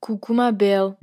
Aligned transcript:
Coucou 0.00 0.32
ma 0.32 0.52
belle. 0.52 0.94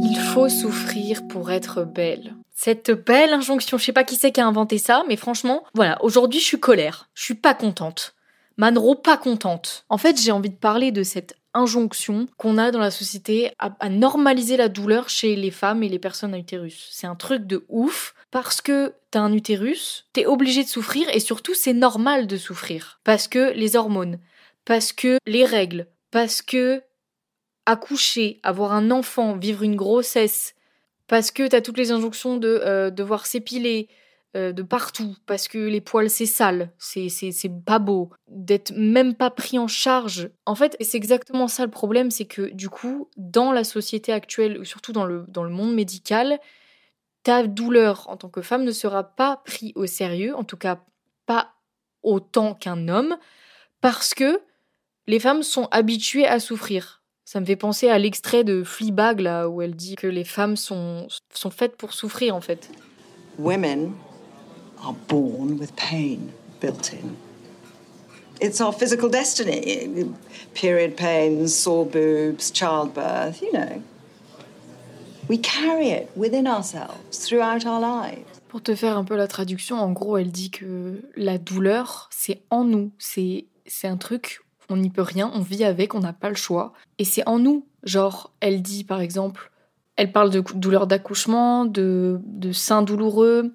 Il 0.00 0.18
faut 0.32 0.48
souffrir 0.48 1.28
pour 1.28 1.50
être 1.50 1.84
belle. 1.84 2.34
Cette 2.54 2.90
belle 2.90 3.34
injonction, 3.34 3.76
je 3.76 3.84
sais 3.84 3.92
pas 3.92 4.04
qui 4.04 4.16
c'est 4.16 4.32
qui 4.32 4.40
a 4.40 4.46
inventé 4.46 4.78
ça, 4.78 5.04
mais 5.06 5.16
franchement, 5.16 5.64
voilà, 5.74 6.02
aujourd'hui 6.02 6.40
je 6.40 6.46
suis 6.46 6.58
colère. 6.58 7.10
Je 7.12 7.24
suis 7.24 7.34
pas 7.34 7.52
contente. 7.52 8.14
Manro 8.56 8.94
pas 8.94 9.18
contente. 9.18 9.84
En 9.90 9.98
fait, 9.98 10.18
j'ai 10.18 10.32
envie 10.32 10.50
de 10.50 10.56
parler 10.56 10.92
de 10.92 11.02
cette 11.02 11.36
injonction 11.58 12.28
qu'on 12.36 12.58
a 12.58 12.70
dans 12.70 12.78
la 12.78 12.90
société 12.90 13.52
à, 13.58 13.88
normaliser 13.88 14.56
la 14.56 14.68
douleur 14.68 15.08
chez 15.08 15.36
les 15.36 15.50
femmes 15.50 15.82
et 15.82 15.88
les 15.88 15.98
personnes 15.98 16.34
à 16.34 16.38
utérus. 16.38 16.88
C'est 16.92 17.06
un 17.06 17.14
truc 17.14 17.46
de 17.46 17.64
ouf 17.68 18.14
parce 18.30 18.60
que 18.60 18.94
t'as 19.10 19.20
un 19.20 19.32
utérus, 19.32 20.06
t'es 20.12 20.26
obligé 20.26 20.62
de 20.62 20.68
souffrir 20.68 21.08
et 21.14 21.20
surtout 21.20 21.54
c'est 21.54 21.72
normal 21.72 22.26
de 22.26 22.36
souffrir 22.36 23.00
parce 23.04 23.28
que 23.28 23.52
les 23.52 23.76
hormones, 23.76 24.18
parce 24.64 24.92
que 24.92 25.18
les 25.26 25.44
règles, 25.44 25.86
parce 26.10 26.42
que 26.42 26.82
accoucher, 27.66 28.40
avoir 28.42 28.72
un 28.72 28.90
enfant, 28.90 29.36
vivre 29.36 29.62
une 29.62 29.76
grossesse, 29.76 30.54
parce 31.06 31.30
que 31.30 31.46
t'as 31.46 31.60
toutes 31.60 31.78
les 31.78 31.90
injonctions 31.90 32.36
de 32.36 32.60
euh, 32.64 32.90
devoir 32.90 33.26
s'épiler, 33.26 33.88
euh, 34.36 34.52
de 34.52 34.62
partout 34.62 35.16
parce 35.24 35.48
que 35.48 35.56
les 35.56 35.80
poils 35.80 36.10
c'est 36.10 36.26
sale, 36.26 36.70
c'est 36.78 37.08
c'est 37.08 37.48
pas 37.64 37.78
beau, 37.78 38.10
d'être 38.28 38.72
même 38.76 39.14
pas 39.14 39.30
pris 39.30 39.58
en 39.58 39.68
charge. 39.68 40.28
En 40.44 40.54
fait, 40.54 40.76
c'est 40.80 40.98
exactement 40.98 41.48
ça 41.48 41.64
le 41.64 41.70
problème, 41.70 42.10
c'est 42.10 42.26
que 42.26 42.42
du 42.52 42.68
coup, 42.68 43.08
dans 43.16 43.52
la 43.52 43.64
société 43.64 44.12
actuelle, 44.12 44.66
surtout 44.66 44.92
dans 44.92 45.06
le 45.06 45.24
dans 45.28 45.44
le 45.44 45.50
monde 45.50 45.74
médical, 45.74 46.38
ta 47.22 47.46
douleur 47.46 48.06
en 48.10 48.18
tant 48.18 48.28
que 48.28 48.42
femme 48.42 48.64
ne 48.64 48.70
sera 48.70 49.02
pas 49.02 49.38
pris 49.46 49.72
au 49.76 49.86
sérieux, 49.86 50.36
en 50.36 50.44
tout 50.44 50.58
cas 50.58 50.78
pas 51.24 51.54
autant 52.02 52.54
qu'un 52.54 52.88
homme, 52.88 53.16
parce 53.80 54.12
que 54.12 54.40
les 55.06 55.20
femmes 55.20 55.42
sont 55.42 55.68
habituées 55.70 56.26
à 56.26 56.38
souffrir. 56.38 57.02
Ça 57.24 57.40
me 57.40 57.46
fait 57.46 57.56
penser 57.56 57.88
à 57.88 57.98
l'extrait 57.98 58.44
de 58.44 58.62
Fleabag 58.62 59.20
là 59.20 59.48
où 59.48 59.62
elle 59.62 59.74
dit 59.74 59.96
que 59.96 60.06
les 60.06 60.24
femmes 60.24 60.56
sont 60.56 61.08
sont 61.32 61.50
faites 61.50 61.78
pour 61.78 61.94
souffrir 61.94 62.36
en 62.36 62.42
fait. 62.42 62.70
Are 64.82 64.94
born 65.08 65.58
with 65.58 65.74
pain 65.76 66.32
built 66.60 66.92
in. 66.92 67.16
It's 68.40 68.60
our 68.60 68.72
physical 68.72 69.08
destiny. 69.08 70.12
Period 70.54 70.96
pains, 70.96 71.54
sore 71.54 71.86
boobs, 71.86 72.50
childbirth, 72.52 73.42
you 73.42 73.52
know. 73.52 73.82
We 75.28 75.38
carry 75.38 75.90
it 75.90 76.08
within 76.16 76.46
ourselves 76.46 77.18
throughout 77.26 77.66
our 77.66 77.80
lives. 77.80 78.24
Pour 78.48 78.62
te 78.62 78.74
faire 78.74 78.96
un 78.96 79.04
peu 79.04 79.16
la 79.16 79.26
traduction, 79.26 79.76
en 79.76 79.92
gros, 79.92 80.16
elle 80.16 80.30
dit 80.30 80.50
que 80.50 81.02
la 81.16 81.36
douleur, 81.36 82.08
c'est 82.10 82.42
en 82.50 82.64
nous. 82.64 82.92
C'est 82.98 83.44
un 83.84 83.96
truc, 83.98 84.40
on 84.70 84.76
n'y 84.76 84.88
peut 84.88 85.02
rien, 85.02 85.30
on 85.34 85.40
vit 85.40 85.64
avec, 85.64 85.94
on 85.94 86.00
n'a 86.00 86.14
pas 86.14 86.30
le 86.30 86.34
choix. 86.34 86.72
Et 86.98 87.04
c'est 87.04 87.26
en 87.28 87.38
nous. 87.38 87.66
Genre, 87.82 88.32
elle 88.40 88.62
dit 88.62 88.84
par 88.84 89.00
exemple, 89.00 89.50
elle 89.96 90.12
parle 90.12 90.30
de 90.30 90.42
douleur 90.54 90.86
d'accouchement, 90.86 91.64
de, 91.64 92.20
de 92.24 92.52
seins 92.52 92.82
douloureux, 92.82 93.52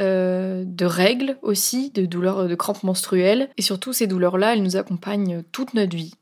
euh, 0.00 0.64
de 0.66 0.84
règles 0.84 1.38
aussi, 1.42 1.90
de 1.90 2.06
douleurs 2.06 2.48
de 2.48 2.54
crampes 2.54 2.82
menstruelles. 2.82 3.50
Et 3.56 3.62
surtout, 3.62 3.92
ces 3.92 4.06
douleurs-là, 4.06 4.54
elles 4.54 4.62
nous 4.62 4.76
accompagnent 4.76 5.42
toute 5.52 5.74
notre 5.74 5.96
vie. 5.96 6.14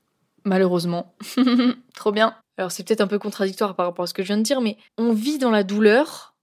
Malheureusement. 0.45 1.15
Trop 1.95 2.13
bien. 2.13 2.35
Alors 2.61 2.73
c'est 2.73 2.87
peut-être 2.87 3.01
un 3.01 3.07
peu 3.07 3.19
contradictoire 3.19 3.75
par 3.75 3.87
rapport 3.87 4.03
à 4.03 4.07
ce 4.07 4.13
que 4.13 4.23
je 4.23 4.29
viens 4.29 4.37
de 4.37 4.43
dire, 4.43 4.61
mais 4.61 4.77
on 4.99 5.15
vit 5.15 5.39
dans 5.39 5.51
la 5.51 5.63
douleur, 5.63 6.35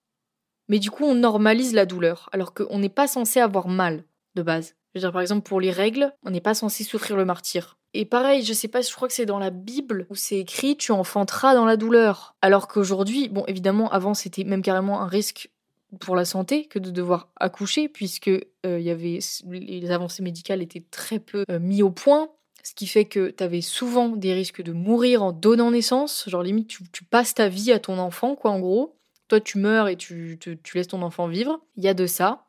mais 0.67 0.79
du 0.79 0.89
coup 0.89 1.05
on 1.05 1.13
normalise 1.13 1.75
la 1.75 1.85
douleur, 1.85 2.27
alors 2.33 2.55
qu'on 2.55 2.79
n'est 2.79 2.89
pas 2.89 3.07
censé 3.07 3.39
avoir 3.39 3.67
mal 3.67 4.03
de 4.33 4.41
base. 4.41 4.73
Je 4.93 4.99
veux 4.99 5.01
dire, 5.01 5.11
par 5.11 5.21
exemple, 5.21 5.47
pour 5.47 5.61
les 5.61 5.69
règles, 5.69 6.11
on 6.25 6.31
n'est 6.31 6.41
pas 6.41 6.55
censé 6.55 6.83
souffrir 6.83 7.17
le 7.17 7.25
martyr. 7.25 7.77
Et 7.93 8.03
pareil, 8.03 8.43
je 8.43 8.53
sais 8.53 8.67
pas, 8.67 8.81
je 8.81 8.91
crois 8.93 9.07
que 9.07 9.13
c'est 9.13 9.27
dans 9.27 9.37
la 9.37 9.51
Bible 9.51 10.07
où 10.09 10.15
c'est 10.15 10.39
écrit 10.39 10.75
tu 10.75 10.91
enfanteras 10.91 11.53
dans 11.53 11.65
la 11.65 11.77
douleur. 11.77 12.35
Alors 12.41 12.67
qu'aujourd'hui, 12.67 13.29
bon, 13.29 13.43
évidemment, 13.45 13.91
avant 13.91 14.15
c'était 14.15 14.43
même 14.43 14.63
carrément 14.63 15.01
un 15.01 15.07
risque 15.07 15.51
pour 15.99 16.15
la 16.15 16.25
santé 16.25 16.65
que 16.65 16.79
de 16.79 16.91
devoir 16.91 17.29
accoucher, 17.37 17.87
puisque 17.87 18.29
euh, 18.65 18.79
y 18.79 18.89
avait 18.89 19.19
les 19.45 19.91
avancées 19.91 20.23
médicales 20.23 20.61
étaient 20.61 20.83
très 20.91 21.19
peu 21.19 21.45
euh, 21.49 21.59
mis 21.59 21.81
au 21.81 21.91
point, 21.91 22.29
ce 22.63 22.73
qui 22.73 22.87
fait 22.87 23.05
que 23.05 23.29
tu 23.29 23.43
avais 23.43 23.61
souvent 23.61 24.09
des 24.09 24.33
risques 24.33 24.61
de 24.61 24.73
mourir 24.73 25.23
en 25.23 25.31
donnant 25.31 25.71
naissance, 25.71 26.25
genre 26.27 26.43
limite 26.43 26.67
tu, 26.67 26.83
tu, 26.91 27.05
passes 27.05 27.33
ta 27.33 27.47
vie 27.47 27.71
à 27.71 27.79
ton 27.79 27.97
enfant, 27.97 28.35
quoi, 28.35 28.51
en 28.51 28.59
gros. 28.59 28.97
Toi, 29.29 29.39
tu 29.39 29.57
meurs 29.57 29.87
et 29.87 29.95
tu, 29.95 30.37
tu, 30.39 30.77
laisses 30.77 30.87
ton 30.87 31.01
enfant 31.01 31.27
vivre. 31.27 31.61
Il 31.75 31.83
y 31.83 31.87
a 31.87 31.93
de 31.93 32.05
ça. 32.05 32.45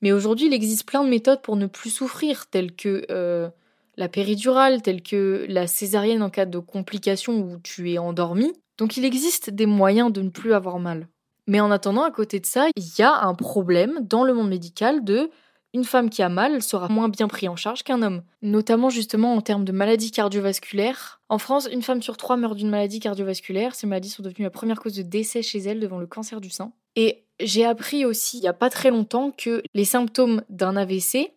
Mais 0.00 0.12
aujourd'hui, 0.12 0.46
il 0.46 0.54
existe 0.54 0.86
plein 0.86 1.04
de 1.04 1.08
méthodes 1.08 1.42
pour 1.42 1.56
ne 1.56 1.66
plus 1.66 1.90
souffrir, 1.90 2.46
telles 2.48 2.74
que 2.74 3.06
euh, 3.10 3.48
la 3.96 4.08
péridurale, 4.08 4.82
telles 4.82 5.02
que 5.02 5.46
la 5.48 5.66
césarienne 5.66 6.22
en 6.22 6.30
cas 6.30 6.46
de 6.46 6.58
complications 6.58 7.38
où 7.38 7.58
tu 7.62 7.92
es 7.92 7.98
endormi. 7.98 8.52
Donc 8.78 8.96
il 8.96 9.04
existe 9.04 9.50
des 9.50 9.66
moyens 9.66 10.12
de 10.12 10.22
ne 10.22 10.30
plus 10.30 10.54
avoir 10.54 10.78
mal. 10.78 11.08
Mais 11.46 11.60
en 11.60 11.70
attendant, 11.70 12.02
à 12.02 12.10
côté 12.10 12.40
de 12.40 12.46
ça, 12.46 12.68
il 12.76 12.84
y 12.98 13.02
a 13.02 13.22
un 13.22 13.34
problème 13.34 13.98
dans 14.02 14.24
le 14.24 14.34
monde 14.34 14.48
médical 14.48 15.04
de 15.04 15.30
une 15.74 15.84
femme 15.84 16.10
qui 16.10 16.22
a 16.22 16.28
mal 16.28 16.62
sera 16.62 16.88
moins 16.88 17.08
bien 17.08 17.28
prise 17.28 17.48
en 17.48 17.56
charge 17.56 17.82
qu'un 17.82 18.02
homme, 18.02 18.22
notamment 18.42 18.90
justement 18.90 19.34
en 19.34 19.40
termes 19.40 19.64
de 19.64 19.72
maladies 19.72 20.10
cardiovasculaires. 20.10 21.20
En 21.30 21.38
France, 21.38 21.66
une 21.72 21.82
femme 21.82 22.02
sur 22.02 22.18
trois 22.18 22.36
meurt 22.36 22.56
d'une 22.56 22.68
maladie 22.68 23.00
cardiovasculaire. 23.00 23.74
Ces 23.74 23.86
maladies 23.86 24.10
sont 24.10 24.22
devenues 24.22 24.44
la 24.44 24.50
première 24.50 24.80
cause 24.80 24.94
de 24.94 25.02
décès 25.02 25.42
chez 25.42 25.60
elle 25.60 25.80
devant 25.80 25.98
le 25.98 26.06
cancer 26.06 26.40
du 26.42 26.50
sein. 26.50 26.72
Et 26.94 27.24
j'ai 27.40 27.64
appris 27.64 28.04
aussi, 28.04 28.36
il 28.38 28.42
n'y 28.42 28.48
a 28.48 28.52
pas 28.52 28.68
très 28.68 28.90
longtemps, 28.90 29.30
que 29.30 29.62
les 29.72 29.86
symptômes 29.86 30.42
d'un 30.50 30.76
AVC 30.76 31.32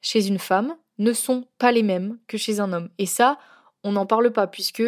chez 0.00 0.26
une 0.26 0.38
femme 0.38 0.74
ne 0.98 1.12
sont 1.12 1.46
pas 1.58 1.70
les 1.70 1.84
mêmes 1.84 2.18
que 2.26 2.38
chez 2.38 2.58
un 2.58 2.72
homme. 2.72 2.90
Et 2.98 3.06
ça, 3.06 3.38
on 3.84 3.92
n'en 3.92 4.06
parle 4.06 4.32
pas, 4.32 4.48
puisque 4.48 4.82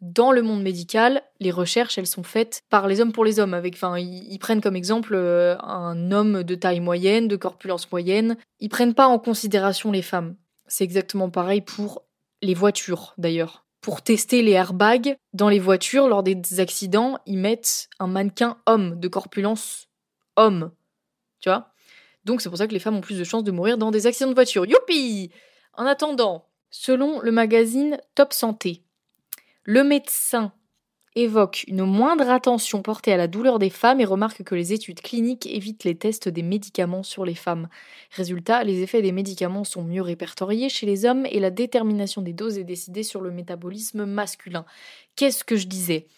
dans 0.00 0.32
le 0.32 0.42
monde 0.42 0.62
médical, 0.62 1.22
les 1.40 1.50
recherches, 1.50 1.98
elles 1.98 2.06
sont 2.06 2.22
faites 2.22 2.62
par 2.68 2.88
les 2.88 3.00
hommes 3.00 3.12
pour 3.12 3.24
les 3.24 3.40
hommes. 3.40 3.54
Avec, 3.54 3.74
enfin, 3.74 3.98
ils, 3.98 4.38
prennent 4.38 4.60
comme 4.60 4.76
exemple 4.76 5.14
euh, 5.14 5.56
un 5.60 6.12
homme 6.12 6.42
de 6.42 6.54
taille 6.54 6.80
moyenne, 6.80 7.28
de 7.28 7.36
corpulence 7.36 7.90
moyenne. 7.90 8.36
Ils 8.60 8.68
prennent 8.68 8.94
pas 8.94 9.06
en 9.06 9.18
considération 9.18 9.92
les 9.92 10.02
femmes. 10.02 10.36
C'est 10.66 10.84
exactement 10.84 11.30
pareil 11.30 11.60
pour 11.60 12.04
les 12.42 12.54
voitures, 12.54 13.14
d'ailleurs. 13.18 13.64
Pour 13.80 14.02
tester 14.02 14.42
les 14.42 14.52
airbags 14.52 15.16
dans 15.32 15.48
les 15.48 15.58
voitures, 15.58 16.08
lors 16.08 16.22
des 16.22 16.60
accidents, 16.60 17.18
ils 17.26 17.38
mettent 17.38 17.88
un 17.98 18.06
mannequin 18.06 18.58
homme 18.66 18.98
de 18.98 19.08
corpulence 19.08 19.88
homme. 20.36 20.70
Tu 21.40 21.48
vois? 21.48 21.70
Donc 22.24 22.40
c'est 22.40 22.48
pour 22.48 22.58
ça 22.58 22.66
que 22.66 22.72
les 22.72 22.78
femmes 22.78 22.96
ont 22.96 23.02
plus 23.02 23.18
de 23.18 23.24
chances 23.24 23.44
de 23.44 23.50
mourir 23.50 23.78
dans 23.78 23.90
des 23.90 24.06
accidents 24.06 24.30
de 24.30 24.34
voiture. 24.34 24.64
Youpi 24.64 25.30
En 25.74 25.84
attendant, 25.84 26.46
selon 26.70 27.20
le 27.20 27.30
magazine 27.30 27.98
Top 28.14 28.32
Santé, 28.32 28.83
le 29.64 29.82
médecin 29.82 30.52
évoque 31.16 31.64
une 31.68 31.84
moindre 31.84 32.28
attention 32.28 32.82
portée 32.82 33.12
à 33.12 33.16
la 33.16 33.28
douleur 33.28 33.58
des 33.58 33.70
femmes 33.70 34.00
et 34.00 34.04
remarque 34.04 34.42
que 34.42 34.54
les 34.54 34.72
études 34.72 35.00
cliniques 35.00 35.46
évitent 35.46 35.84
les 35.84 35.96
tests 35.96 36.28
des 36.28 36.42
médicaments 36.42 37.02
sur 37.02 37.24
les 37.24 37.34
femmes. 37.34 37.68
Résultat, 38.10 38.64
les 38.64 38.82
effets 38.82 39.00
des 39.00 39.12
médicaments 39.12 39.64
sont 39.64 39.84
mieux 39.84 40.02
répertoriés 40.02 40.68
chez 40.68 40.86
les 40.86 41.06
hommes 41.06 41.24
et 41.26 41.40
la 41.40 41.50
détermination 41.50 42.20
des 42.20 42.32
doses 42.32 42.58
est 42.58 42.64
décidée 42.64 43.04
sur 43.04 43.20
le 43.20 43.30
métabolisme 43.30 44.04
masculin. 44.04 44.66
Qu'est-ce 45.16 45.44
que 45.44 45.56
je 45.56 45.66
disais? 45.66 46.08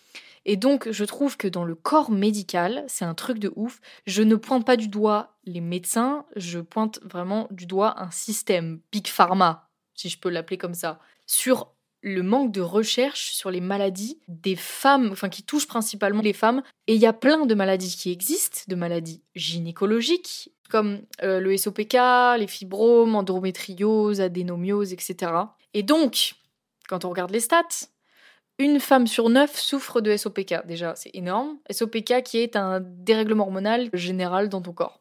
Et 0.44 0.56
donc, 0.56 0.90
je 0.90 1.04
trouve 1.04 1.36
que 1.36 1.48
dans 1.48 1.64
le 1.64 1.74
corps 1.74 2.10
médical, 2.10 2.84
c'est 2.88 3.04
un 3.04 3.14
truc 3.14 3.38
de 3.38 3.52
ouf. 3.54 3.80
Je 4.06 4.22
ne 4.22 4.36
pointe 4.36 4.64
pas 4.64 4.76
du 4.76 4.88
doigt 4.88 5.36
les 5.44 5.60
médecins, 5.60 6.24
je 6.36 6.60
pointe 6.60 7.00
vraiment 7.04 7.48
du 7.50 7.66
doigt 7.66 8.00
un 8.00 8.10
système, 8.10 8.80
Big 8.92 9.08
Pharma, 9.08 9.68
si 9.94 10.08
je 10.08 10.18
peux 10.18 10.30
l'appeler 10.30 10.56
comme 10.56 10.74
ça, 10.74 11.00
sur 11.26 11.75
le 12.06 12.22
manque 12.22 12.52
de 12.52 12.60
recherche 12.60 13.32
sur 13.32 13.50
les 13.50 13.60
maladies 13.60 14.20
des 14.28 14.54
femmes, 14.54 15.08
enfin 15.10 15.28
qui 15.28 15.42
touchent 15.42 15.66
principalement 15.66 16.22
les 16.22 16.32
femmes. 16.32 16.62
Et 16.86 16.94
il 16.94 17.00
y 17.00 17.06
a 17.06 17.12
plein 17.12 17.46
de 17.46 17.54
maladies 17.54 17.96
qui 17.96 18.12
existent, 18.12 18.60
de 18.68 18.76
maladies 18.76 19.22
gynécologiques, 19.34 20.52
comme 20.70 21.00
euh, 21.24 21.40
le 21.40 21.56
SOPK, 21.56 21.96
les 22.38 22.46
fibromes, 22.46 23.16
endométriose, 23.16 24.20
adénomiose, 24.20 24.92
etc. 24.92 25.32
Et 25.74 25.82
donc, 25.82 26.34
quand 26.88 27.04
on 27.04 27.10
regarde 27.10 27.32
les 27.32 27.40
stats, 27.40 27.88
une 28.60 28.78
femme 28.78 29.08
sur 29.08 29.28
neuf 29.28 29.58
souffre 29.58 30.00
de 30.00 30.16
SOPK. 30.16 30.64
Déjà, 30.64 30.94
c'est 30.94 31.10
énorme. 31.12 31.58
SOPK 31.68 32.22
qui 32.22 32.38
est 32.38 32.54
un 32.54 32.80
dérèglement 32.80 33.44
hormonal 33.44 33.90
général 33.92 34.48
dans 34.48 34.62
ton 34.62 34.72
corps. 34.72 35.00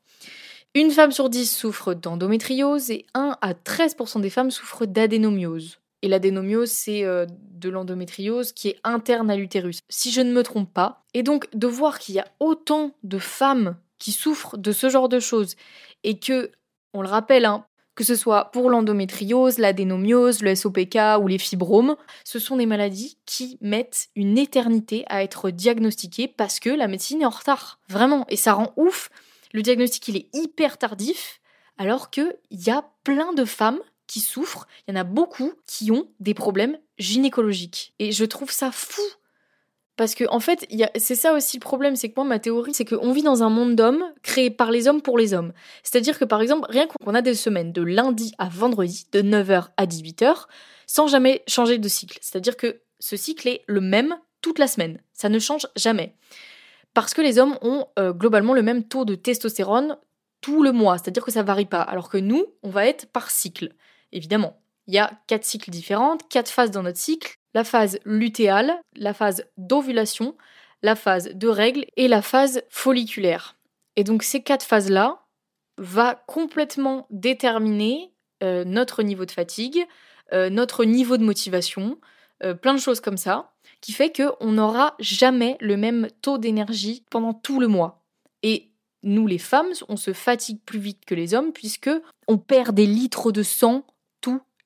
Une 0.73 0.89
femme 0.89 1.11
sur 1.11 1.29
dix 1.29 1.55
souffre 1.55 1.93
d'endométriose 1.93 2.89
et 2.89 3.05
1 3.13 3.37
à 3.41 3.53
13% 3.53 4.21
des 4.21 4.31
femmes 4.31 4.49
souffrent 4.49 4.87
d'adénomiose. 4.87 5.77
Et 6.05 6.07
l'adénomiose, 6.07 6.69
c'est 6.69 7.03
euh, 7.03 7.25
de 7.49 7.67
l'endométriose 7.67 8.51
qui 8.51 8.67
est 8.67 8.79
interne 8.83 9.31
à 9.31 9.35
l'utérus, 9.35 9.79
si 9.89 10.11
je 10.11 10.21
ne 10.21 10.31
me 10.31 10.43
trompe 10.43 10.71
pas. 10.71 11.03
Et 11.15 11.23
donc, 11.23 11.47
de 11.51 11.65
voir 11.65 11.97
qu'il 11.97 12.13
y 12.13 12.19
a 12.19 12.27
autant 12.39 12.91
de 13.01 13.17
femmes 13.17 13.75
qui 13.97 14.11
souffrent 14.11 14.55
de 14.55 14.71
ce 14.71 14.87
genre 14.87 15.09
de 15.09 15.19
choses 15.19 15.55
et 16.03 16.19
que, 16.19 16.51
on 16.93 17.01
le 17.01 17.07
rappelle, 17.07 17.45
hein, 17.45 17.65
que 17.95 18.03
ce 18.03 18.13
soit 18.13 18.51
pour 18.51 18.69
l'endométriose, 18.69 19.57
l'adénomiose, 19.57 20.43
le 20.43 20.53
SOPK 20.53 20.95
ou 21.19 21.25
les 21.25 21.39
fibromes. 21.39 21.95
Ce 22.23 22.37
sont 22.37 22.57
des 22.57 22.67
maladies 22.67 23.17
qui 23.25 23.57
mettent 23.59 24.09
une 24.15 24.37
éternité 24.37 25.05
à 25.07 25.23
être 25.23 25.49
diagnostiquées 25.49 26.27
parce 26.27 26.59
que 26.59 26.69
la 26.69 26.87
médecine 26.87 27.23
est 27.23 27.25
en 27.25 27.31
retard. 27.31 27.79
Vraiment. 27.89 28.27
Et 28.29 28.37
ça 28.37 28.53
rend 28.53 28.73
ouf. 28.77 29.09
Le 29.53 29.63
diagnostic, 29.63 30.07
il 30.09 30.17
est 30.17 30.29
hyper 30.35 30.77
tardif, 30.77 31.41
alors 31.79 32.11
qu'il 32.11 32.37
y 32.51 32.69
a 32.69 32.85
plein 33.03 33.33
de 33.33 33.43
femmes 33.43 33.79
qui 34.07 34.19
souffrent, 34.19 34.67
il 34.87 34.93
y 34.93 34.97
en 34.97 34.99
a 34.99 35.03
beaucoup 35.03 35.53
qui 35.65 35.91
ont 35.91 36.07
des 36.19 36.33
problèmes 36.33 36.77
gynécologiques. 36.97 37.93
Et 37.99 38.11
je 38.11 38.25
trouve 38.25 38.51
ça 38.51 38.71
fou 38.71 39.01
parce 39.97 40.13
que 40.13 40.25
en 40.29 40.39
fait, 40.39 40.67
c'est 40.97 41.15
ça 41.15 41.33
aussi 41.33 41.57
le 41.57 41.61
problème, 41.61 41.95
c'est 41.95 42.09
que 42.09 42.15
moi 42.17 42.25
ma 42.25 42.39
théorie, 42.39 42.73
c'est 42.73 42.85
qu'on 42.85 43.13
vit 43.13 43.23
dans 43.23 43.43
un 43.43 43.49
monde 43.49 43.75
d'hommes 43.75 44.03
créé 44.23 44.49
par 44.49 44.71
les 44.71 44.87
hommes 44.87 45.01
pour 45.01 45.17
les 45.17 45.33
hommes. 45.33 45.53
C'est-à-dire 45.83 46.19
que 46.19 46.25
par 46.25 46.41
exemple, 46.41 46.67
rien 46.69 46.87
qu'on 46.87 47.15
a 47.15 47.21
des 47.21 47.33
semaines 47.33 47.71
de 47.71 47.81
lundi 47.81 48.33
à 48.37 48.49
vendredi, 48.49 49.07
de 49.13 49.21
9h 49.21 49.69
à 49.77 49.85
18h, 49.85 50.47
sans 50.85 51.07
jamais 51.07 51.43
changer 51.47 51.77
de 51.77 51.87
cycle. 51.87 52.17
C'est-à-dire 52.21 52.57
que 52.57 52.81
ce 52.99 53.15
cycle 53.15 53.47
est 53.47 53.63
le 53.67 53.79
même 53.79 54.17
toute 54.41 54.59
la 54.59 54.67
semaine. 54.67 54.99
Ça 55.13 55.29
ne 55.29 55.39
change 55.39 55.67
jamais. 55.75 56.13
Parce 56.93 57.13
que 57.13 57.21
les 57.21 57.39
hommes 57.39 57.57
ont 57.61 57.87
euh, 57.97 58.13
globalement 58.13 58.53
le 58.53 58.61
même 58.61 58.83
taux 58.83 59.05
de 59.05 59.15
testostérone 59.15 59.97
tout 60.41 60.61
le 60.61 60.71
mois, 60.71 60.97
c'est-à-dire 60.97 61.25
que 61.25 61.31
ça 61.31 61.41
varie 61.41 61.65
pas. 61.65 61.81
Alors 61.81 62.09
que 62.09 62.17
nous, 62.17 62.45
on 62.63 62.69
va 62.69 62.85
être 62.85 63.07
par 63.07 63.31
cycle. 63.31 63.73
Évidemment, 64.15 64.57
il 64.87 64.93
y 64.93 64.97
a 64.97 65.11
quatre 65.27 65.43
cycles 65.43 65.71
différents, 65.71 66.17
quatre 66.29 66.49
phases 66.49 66.71
dans 66.71 66.83
notre 66.83 66.97
cycle, 66.97 67.35
la 67.53 67.65
phase 67.65 67.99
lutéale, 68.05 68.79
la 68.95 69.13
phase 69.13 69.45
d'ovulation, 69.57 70.37
la 70.81 70.95
phase 70.95 71.33
de 71.33 71.47
règle 71.49 71.85
et 71.97 72.07
la 72.07 72.21
phase 72.21 72.63
folliculaire. 72.69 73.57
Et 73.97 74.05
donc 74.05 74.23
ces 74.23 74.41
quatre 74.41 74.65
phases-là 74.65 75.21
va 75.77 76.23
complètement 76.27 77.07
déterminer 77.09 78.13
euh, 78.41 78.63
notre 78.63 79.03
niveau 79.03 79.25
de 79.25 79.31
fatigue, 79.31 79.85
euh, 80.31 80.49
notre 80.49 80.85
niveau 80.85 81.17
de 81.17 81.23
motivation, 81.23 81.99
euh, 82.43 82.53
plein 82.53 82.73
de 82.73 82.79
choses 82.79 83.01
comme 83.01 83.17
ça, 83.17 83.51
qui 83.81 83.91
fait 83.91 84.15
qu'on 84.15 84.53
n'aura 84.53 84.95
jamais 84.99 85.57
le 85.59 85.75
même 85.75 86.07
taux 86.21 86.37
d'énergie 86.37 87.03
pendant 87.09 87.33
tout 87.33 87.59
le 87.59 87.67
mois. 87.67 88.05
Et 88.43 88.71
nous 89.03 89.27
les 89.27 89.39
femmes, 89.39 89.73
on 89.89 89.97
se 89.97 90.13
fatigue 90.13 90.61
plus 90.65 90.79
vite 90.79 91.03
que 91.05 91.15
les 91.15 91.33
hommes 91.33 91.51
puisque 91.51 91.91
on 92.27 92.37
perd 92.37 92.73
des 92.75 92.87
litres 92.87 93.33
de 93.33 93.43
sang 93.43 93.85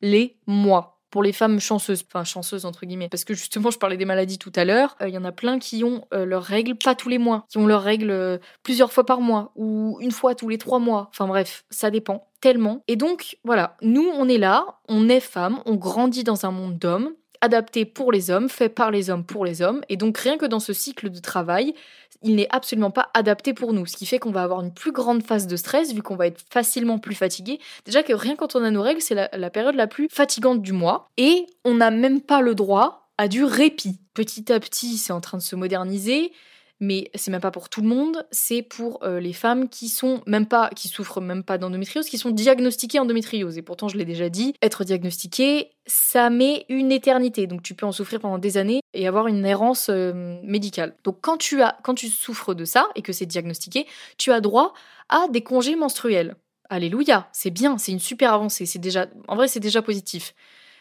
les 0.02 0.38
mois. 0.48 0.96
Pour 1.10 1.24
les 1.24 1.34
femmes 1.34 1.60
chanceuses, 1.60 2.04
enfin 2.08 2.24
chanceuses 2.24 2.66
entre 2.66 2.86
guillemets, 2.86 3.10
parce 3.10 3.24
que 3.24 3.34
justement 3.34 3.72
je 3.72 3.80
parlais 3.80 3.98
des 3.98 4.06
maladies 4.06 4.38
tout 4.38 4.52
à 4.56 4.64
l'heure, 4.64 4.96
euh, 5.02 5.08
il 5.08 5.16
y 5.16 5.18
en 5.18 5.26
a 5.26 5.32
plein 5.32 5.58
qui 5.58 5.84
ont 5.84 6.06
euh, 6.14 6.24
leurs 6.24 6.44
règles 6.44 6.76
pas 6.76 6.94
tous 6.94 7.10
les 7.10 7.18
mois, 7.18 7.46
qui 7.50 7.58
ont 7.58 7.66
leurs 7.66 7.82
règles 7.82 8.12
euh, 8.12 8.38
plusieurs 8.62 8.94
fois 8.94 9.08
par 9.08 9.20
mois. 9.20 9.52
Ou 9.56 9.98
une 10.02 10.12
fois 10.12 10.36
tous 10.36 10.50
les 10.50 10.60
trois 10.60 10.78
mois, 10.78 11.08
enfin 11.10 11.28
bref, 11.28 11.66
ça 11.72 11.90
dépend. 11.90 12.28
Tellement. 12.42 12.84
Et 12.88 12.96
donc 12.96 13.38
voilà, 13.44 13.76
nous 13.82 14.08
on 14.14 14.30
est 14.30 14.38
là, 14.38 14.66
on 14.88 15.10
est 15.10 15.20
femmes, 15.20 15.62
on 15.66 15.76
grandit 15.76 16.24
dans 16.24 16.46
un 16.46 16.52
monde 16.52 16.78
d'hommes, 16.78 17.14
adapté 17.42 17.86
pour 17.86 18.12
les 18.12 18.30
hommes, 18.30 18.48
fait 18.48 18.70
par 18.70 18.92
les 18.92 19.10
hommes 19.10 19.26
pour 19.26 19.46
les 19.46 19.62
hommes, 19.62 19.82
et 19.90 19.98
donc 19.98 20.18
rien 20.18 20.38
que 20.38 20.46
dans 20.46 20.60
ce 20.60 20.74
cycle 20.74 21.10
de 21.10 21.20
travail, 21.20 21.74
il 22.22 22.36
n'est 22.36 22.48
absolument 22.50 22.92
pas 22.92 23.10
adapté 23.14 23.54
pour 23.54 23.74
nous, 23.74 23.86
ce 23.86 23.96
qui 23.96 24.06
fait 24.06 24.20
qu'on 24.20 24.32
va 24.32 24.44
avoir 24.44 24.62
une 24.62 24.74
plus 24.74 24.92
grande 24.92 25.24
phase 25.24 25.48
de 25.48 25.56
stress 25.56 25.94
vu 25.94 26.02
qu'on 26.02 26.16
va 26.16 26.28
être 26.28 26.44
facilement 26.52 27.00
plus 27.00 27.16
fatigué. 27.16 27.60
Déjà 27.86 28.04
que 28.04 28.14
rien 28.14 28.36
quand 28.36 28.56
on 28.56 28.64
a 28.64 28.72
nos 28.72 28.82
règles, 28.82 29.02
c'est 29.02 29.16
la, 29.16 29.50
période 29.50 29.76
la 29.76 29.88
plus 29.88 30.08
fatigante 30.12 30.62
du 30.62 30.74
mois, 30.74 31.10
et 31.18 31.46
on 31.64 31.76
n'a 31.76 31.92
même 31.92 32.22
pas 32.22 32.42
le 32.42 32.56
droit 32.56 33.10
à 33.18 33.28
du 33.28 33.44
répit. 33.44 34.00
Petit 34.14 34.52
à 34.52 34.60
petit, 34.60 34.98
c'est 34.98 35.14
en 35.14 35.22
train 35.22 35.38
de 35.38 35.44
se 35.44 35.56
moderniser 35.56 36.32
mais 36.80 37.12
c'est 37.14 37.32
même 37.32 37.42
pas 37.42 37.52
pour 37.52 37.68
tout 37.68 37.82
le 37.82 37.88
monde, 37.88 38.26
c'est 38.32 38.62
pour 38.62 39.04
euh, 39.04 39.20
les 39.20 39.34
femmes 39.34 39.68
qui 39.68 39.90
sont 39.90 40.22
même 40.26 40.46
pas, 40.46 40.70
qui 40.70 40.88
souffrent 40.88 41.20
même 41.20 41.44
pas 41.44 41.58
d'endométriose, 41.58 42.08
qui 42.08 42.18
sont 42.18 42.32
diagnostiquées 42.32 43.00
endométriose. 43.00 43.58
Et 43.58 43.62
pourtant, 43.62 43.90
je 43.90 43.98
l'ai 43.98 44.06
déjà 44.06 44.30
dit, 44.30 44.54
être 44.62 44.86
diagnostiqué, 44.86 45.72
ça 45.86 46.30
met 46.30 46.66
une 46.70 46.92
éternité. 46.92 47.48
Donc 47.48 47.64
tu 47.64 47.74
peux 47.74 47.86
en 47.86 47.92
souffrir 47.92 48.22
pendant 48.22 48.38
des 48.38 48.58
années 48.58 48.80
et 48.94 49.08
avoir 49.08 49.28
une 49.28 49.46
errance 49.46 49.88
euh, 49.90 50.40
médicale. 50.44 50.96
Donc 51.04 51.18
quand 51.22 51.38
tu 51.38 51.62
as, 51.62 51.78
quand 51.84 51.96
tu 51.96 52.08
souffres 52.08 52.54
de 52.54 52.64
ça 52.64 52.88
et 52.96 53.02
que 53.02 53.12
c'est 53.12 53.26
diagnostiqué, 53.26 53.86
tu 54.18 54.32
as 54.32 54.40
droit 54.40 54.74
à 55.10 55.28
des 55.28 55.42
congés 55.42 55.76
menstruels. 55.76 56.36
Alléluia, 56.70 57.28
c'est 57.34 57.50
bien, 57.50 57.78
c'est 57.78 57.92
une 57.92 58.00
super 58.00 58.32
avancée. 58.34 58.66
C'est 58.66 58.80
déjà, 58.80 59.08
en 59.28 59.36
vrai, 59.36 59.48
c'est 59.48 59.60
déjà 59.60 59.82
positif. 59.82 60.34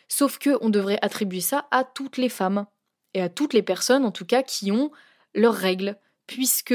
Sauf 0.06 0.38
que 0.38 0.58
on 0.60 0.70
devrait 0.70 0.98
attribuer 1.02 1.40
ça 1.40 1.66
à 1.70 1.82
toutes 1.82 2.18
les 2.18 2.28
femmes 2.28 2.66
et 3.14 3.22
à 3.22 3.28
toutes 3.28 3.52
les 3.52 3.62
personnes, 3.62 4.04
en 4.04 4.12
tout 4.12 4.26
cas, 4.26 4.42
qui 4.42 4.70
ont 4.70 4.90
leurs 5.34 5.54
règles, 5.54 5.96
puisque 6.26 6.74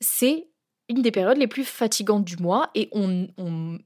c'est 0.00 0.46
une 0.88 1.02
des 1.02 1.12
périodes 1.12 1.38
les 1.38 1.46
plus 1.46 1.64
fatigantes 1.64 2.24
du 2.24 2.36
mois 2.36 2.70
et 2.74 2.88
on, 2.90 3.28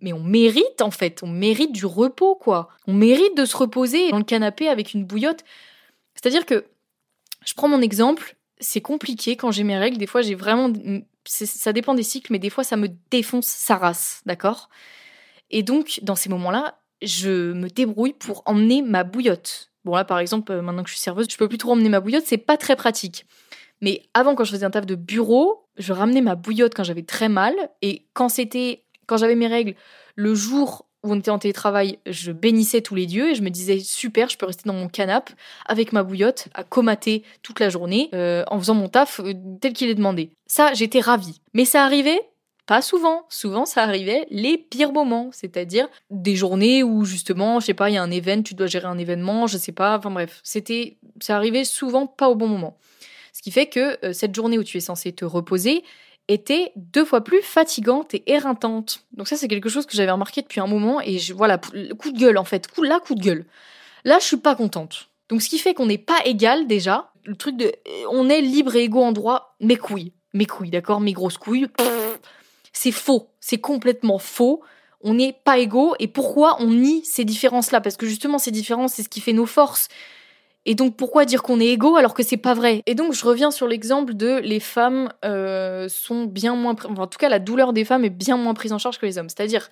mais 0.01 0.13
on 0.15 0.23
mérite 0.23 0.81
en 0.81 0.91
fait, 0.91 1.23
on 1.23 1.27
mérite 1.27 1.73
du 1.73 1.85
repos 1.85 2.35
quoi. 2.35 2.69
On 2.87 2.95
mérite 2.95 3.37
de 3.37 3.45
se 3.45 3.57
reposer 3.57 4.11
dans 4.11 4.19
le 4.19 4.25
canapé 4.25 4.69
avec 4.69 4.95
une 4.95 5.05
bouillotte. 5.05 5.45
C'est-à-dire 6.15 6.47
que 6.47 6.65
je 7.45 7.53
prends 7.53 7.69
mon 7.69 7.83
exemple, 7.83 8.37
c'est 8.59 8.81
compliqué 8.81 9.37
quand 9.37 9.51
j'ai 9.51 9.65
mes 9.65 9.77
règles, 9.77 9.99
des 9.99 10.07
fois 10.07 10.23
j'ai 10.23 10.35
vraiment 10.35 10.73
ça 11.27 11.73
dépend 11.75 11.95
des 11.95 12.03
cycles 12.03 12.33
mais 12.33 12.39
des 12.39 12.51
fois 12.51 12.65
ça 12.65 12.77
me 12.77 12.89
défonce 13.11 13.47
sa 13.47 13.77
race, 13.77 14.23
d'accord? 14.25 14.71
Et 15.51 15.63
donc 15.63 16.01
dans 16.03 16.15
ces 16.15 16.31
moments-là, 16.31 16.81
je 17.03 17.53
me 17.53 17.69
débrouille 17.69 18.15
pour 18.15 18.43
emmener 18.47 18.81
ma 18.81 19.05
bouillotte. 19.05 19.73
Bon 19.85 19.95
là 19.95 20.07
par 20.07 20.21
exemple, 20.21 20.59
maintenant 20.63 20.83
que 20.83 20.89
je 20.89 20.95
suis 20.95 21.03
serveuse, 21.03 21.27
je 21.31 21.37
peux 21.37 21.49
plus 21.49 21.59
trop 21.59 21.73
emmener 21.73 21.91
ma 21.91 22.01
bouillotte, 22.01 22.25
c'est 22.25 22.39
pas 22.39 22.57
très 22.57 22.77
pratique. 22.77 23.27
Mais 23.85 24.01
avant, 24.15 24.35
quand 24.35 24.45
je 24.45 24.51
faisais 24.51 24.65
un 24.65 24.71
taf 24.71 24.87
de 24.87 24.95
bureau, 24.95 25.67
je 25.77 25.93
ramenais 25.93 26.23
ma 26.23 26.37
bouillotte 26.37 26.73
quand 26.75 26.85
j'avais 26.85 27.03
très 27.03 27.29
mal. 27.29 27.55
Et 27.83 28.07
quand 28.15 28.31
c'était, 28.31 28.83
quand 29.07 29.19
j'avais 29.19 29.35
mes 29.35 29.47
règles, 29.47 29.75
le 30.17 30.35
jour 30.35 30.87
où 31.03 31.13
on 31.13 31.19
était 31.19 31.31
en 31.31 31.39
télétravail, 31.39 31.99
je 32.07 32.33
bénissais 32.33 32.81
tous 32.81 32.95
les 32.95 33.05
dieux 33.05 33.33
et 33.33 33.35
je 33.35 33.43
me 33.43 33.51
disais 33.51 33.81
super, 33.81 34.31
je 34.31 34.39
peux 34.39 34.47
rester 34.47 34.63
dans 34.67 34.73
mon 34.75 34.89
canapé 34.89 35.35
avec 35.67 35.93
ma 35.93 36.03
bouillotte 36.03 36.49
à 36.55 36.65
comater 36.65 37.25
toute 37.43 37.61
la 37.61 37.69
journée 37.69 38.09
euh, 38.15 38.43
en 38.47 38.59
faisant 38.59 38.73
mon 38.73 38.89
taf 38.89 39.21
euh, 39.21 39.35
tel 39.61 39.75
qu'il 39.75 39.91
est 39.91 39.95
demandé. 39.95 40.31
Ça, 40.47 40.73
j'étais 40.73 41.01
ravie. 41.01 41.43
Mais 41.53 41.67
ça 41.67 41.85
arrivait 41.85 42.23
pas 42.65 42.81
souvent. 42.81 43.27
Souvent, 43.29 43.67
ça 43.67 43.83
arrivait 43.83 44.27
les 44.31 44.57
pires 44.57 44.95
moments, 44.95 45.29
c'est-à-dire 45.31 45.89
des 46.09 46.37
journées 46.37 46.83
où 46.83 47.05
justement, 47.05 47.61
je 47.61 47.67
sais 47.67 47.75
pas, 47.75 47.91
il 47.91 47.97
y 47.97 47.99
a 47.99 48.03
un 48.03 48.11
événement, 48.11 48.45
tu 48.45 48.55
dois 48.55 48.67
gérer 48.67 48.87
un 48.87 48.97
événement, 48.97 49.47
je 49.47 49.59
sais 49.59 49.73
pas. 49.73 49.99
Enfin 49.99 50.11
bref, 50.11 50.41
c'était, 50.43 50.97
ça 51.21 51.37
arrivait 51.37 51.65
souvent 51.65 52.07
pas 52.07 52.31
au 52.31 52.35
bon 52.35 52.49
moment. 52.49 52.79
Ce 53.35 53.43
qui 53.43 53.51
fait 53.51 53.67
que 53.67 53.99
euh, 54.07 54.13
cette 54.13 54.35
journée 54.35 54.59
où 54.59 54.65
tu 54.65 54.79
es 54.79 54.81
censé 54.81 55.13
te 55.13 55.25
reposer 55.25 55.83
était 56.29 56.73
deux 56.77 57.05
fois 57.05 57.23
plus 57.23 57.43
fatigante 57.43 58.15
et 58.15 58.23
éreintante. 58.33 59.05
Donc 59.13 59.29
ça, 59.29 59.37
c'est 59.37 59.49
quelque 59.49 59.69
chose 59.69 59.85
que 59.85 59.95
j'avais 59.95 60.13
remarqué 60.13 60.41
depuis 60.41 60.61
un 60.61 60.67
moment 60.67 61.01
et 61.03 61.19
je, 61.19 61.35
voilà, 61.35 61.59
coup 61.59 62.13
de 62.13 62.19
gueule 62.19 62.39
en 62.39 62.45
fait, 62.45 62.69
coup, 62.69 62.83
là, 62.83 63.01
coup 63.01 63.15
de 63.15 63.21
gueule. 63.21 63.45
Là, 64.05 64.19
je 64.21 64.25
suis 64.25 64.37
pas 64.39 64.55
contente. 64.55 65.09
Donc 65.29 65.43
ce 65.43 65.49
qui 65.51 65.59
fait 65.59 65.75
qu'on 65.75 65.87
n'est 65.87 65.99
pas 65.99 66.19
égal 66.25 66.67
déjà. 66.67 67.11
Le 67.25 67.35
truc 67.35 67.57
de, 67.57 67.73
on 68.11 68.29
est 68.29 68.41
libre 68.41 68.77
et 68.77 68.85
égaux 68.85 69.03
en 69.03 69.13
droit, 69.13 69.57
mes 69.61 69.77
couilles, 69.77 70.13
mes 70.33 70.47
couilles, 70.47 70.71
d'accord, 70.71 71.01
mes 71.01 71.13
grosses 71.13 71.39
couilles. 71.39 71.67
C'est 72.73 72.93
faux, 72.93 73.31
c'est 73.41 73.59
complètement 73.59 74.19
faux. 74.19 74.63
On 75.01 75.15
n'est 75.15 75.33
pas 75.33 75.59
égaux 75.59 75.95
et 75.99 76.07
pourquoi 76.07 76.57
on 76.61 76.71
nie 76.71 77.05
ces 77.05 77.25
différences-là? 77.25 77.81
Parce 77.81 77.97
que 77.97 78.07
justement, 78.07 78.39
ces 78.39 78.51
différences, 78.51 78.95
c'est 78.95 79.03
ce 79.03 79.09
qui 79.09 79.21
fait 79.21 79.33
nos 79.33 79.47
forces. 79.47 79.89
Et 80.67 80.75
donc 80.75 80.97
pourquoi 80.97 81.25
dire 81.25 81.43
qu'on 81.43 81.61
est 81.61 81.67
égaux 81.67 81.97
alors 81.97 82.15
que 82.15 82.23
c'est 82.23 82.37
pas 82.37 82.55
vrai? 82.55 82.83
Et 82.87 82.95
donc 82.95 83.13
je 83.13 83.25
reviens 83.25 83.51
sur 83.51 83.67
l'exemple 83.67 84.15
de 84.15 84.39
les 84.39 84.61
femmes 84.61 85.11
euh, 85.25 85.89
sont 85.89 86.25
bien 86.25 86.55
moins, 86.55 86.75
en 86.85 87.07
tout 87.07 87.19
cas 87.19 87.29
la 87.29 87.39
douleur 87.39 87.73
des 87.73 87.85
femmes 87.85 88.05
est 88.05 88.11
bien 88.11 88.37
moins 88.37 88.55
prise 88.55 88.73
en 88.73 88.79
charge 88.79 88.99
que 88.99 89.07
les 89.07 89.19
hommes. 89.19 89.29
C'est-à-dire 89.29 89.69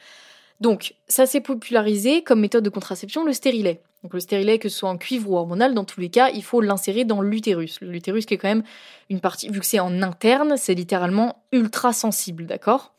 donc 0.61 0.95
ça 1.09 1.27
s'est 1.27 1.41
popularisé 1.41 2.23
comme 2.23 2.41
méthode 2.41 2.65
de 2.65 2.71
contraception 2.71 3.25
le 3.25 3.33
stérilet. 3.33 3.81
Donc 4.03 4.15
le 4.15 4.21
stérilet 4.21 4.59
que 4.59 4.69
ce 4.69 4.79
soit 4.79 4.91
en 4.91 4.99
cuivre 4.99 5.31
ou 5.31 5.37
hormonal, 5.37 5.75
dans 5.75 5.85
tous 5.85 6.01
les 6.01 6.11
cas, 6.11 6.29
il 6.31 6.43
faut 6.43 6.61
l'insérer 6.61 7.05
dans 7.05 7.21
l'utérus. 7.21 7.81
L'utérus 7.81 8.27
qui 8.27 8.35
est 8.35 8.39
quand 8.39 8.49
même 8.49 8.65
une 9.09 9.21
partie, 9.21 9.49
vu 9.49 9.61
que 9.61 9.67
c'est 9.67 9.81
en 9.81 10.03
interne, 10.03 10.57
c'est 10.57 10.75
littéralement 10.75 11.43
ultra 11.53 11.93
sensible, 11.93 12.47
d'accord? 12.47 12.93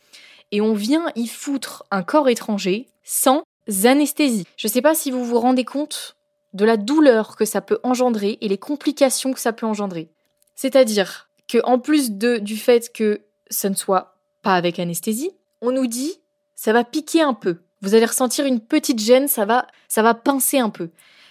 Et 0.52 0.62
on 0.62 0.74
vient 0.74 1.06
y 1.16 1.28
foutre 1.28 1.84
un 1.92 2.04
corps 2.04 2.30
étranger 2.30 2.88
sans 3.04 3.44
anesthésie. 3.86 4.46
Je 4.58 4.68
sais 4.68 4.82
pas 4.82 4.96
si 4.96 5.12
vous 5.12 5.26
vous 5.26 5.40
rendez 5.40 5.66
compte 5.66 6.16
de 6.54 6.66
la 6.66 6.78
douleur 6.78 7.36
que 7.36 7.46
ça 7.46 7.62
peut 7.62 7.80
engendrer 7.84 8.38
et 8.42 8.48
les 8.48 8.58
complications 8.58 9.34
que 9.34 9.40
ça 9.40 9.54
peut 9.54 9.66
engendrer. 9.66 10.10
C'est-à-dire 10.56 11.30
que 11.48 11.58
en 11.64 11.80
plus 11.80 12.12
de, 12.12 12.38
du 12.38 12.58
fait 12.58 12.92
que 12.94 13.22
ça 13.50 13.70
ne 13.70 13.76
soit 13.76 14.18
pas 14.42 14.56
avec 14.56 14.80
anesthésie, 14.80 15.32
on 15.62 15.72
nous 15.72 15.88
dit 15.88 16.20
ça 16.56 16.74
va 16.74 16.84
piquer 16.84 17.22
un 17.22 17.34
peu. 17.34 17.58
Vous 17.82 17.96
allez 17.96 18.06
ressentir 18.06 18.46
une 18.46 18.62
petite 18.62 19.00
gêne, 19.00 19.28
ça 19.28 19.46
va, 19.46 19.68
ça 19.90 20.02
va 20.02 20.14
pincer 20.14 20.60
un 20.60 20.70
peu. 20.70 20.90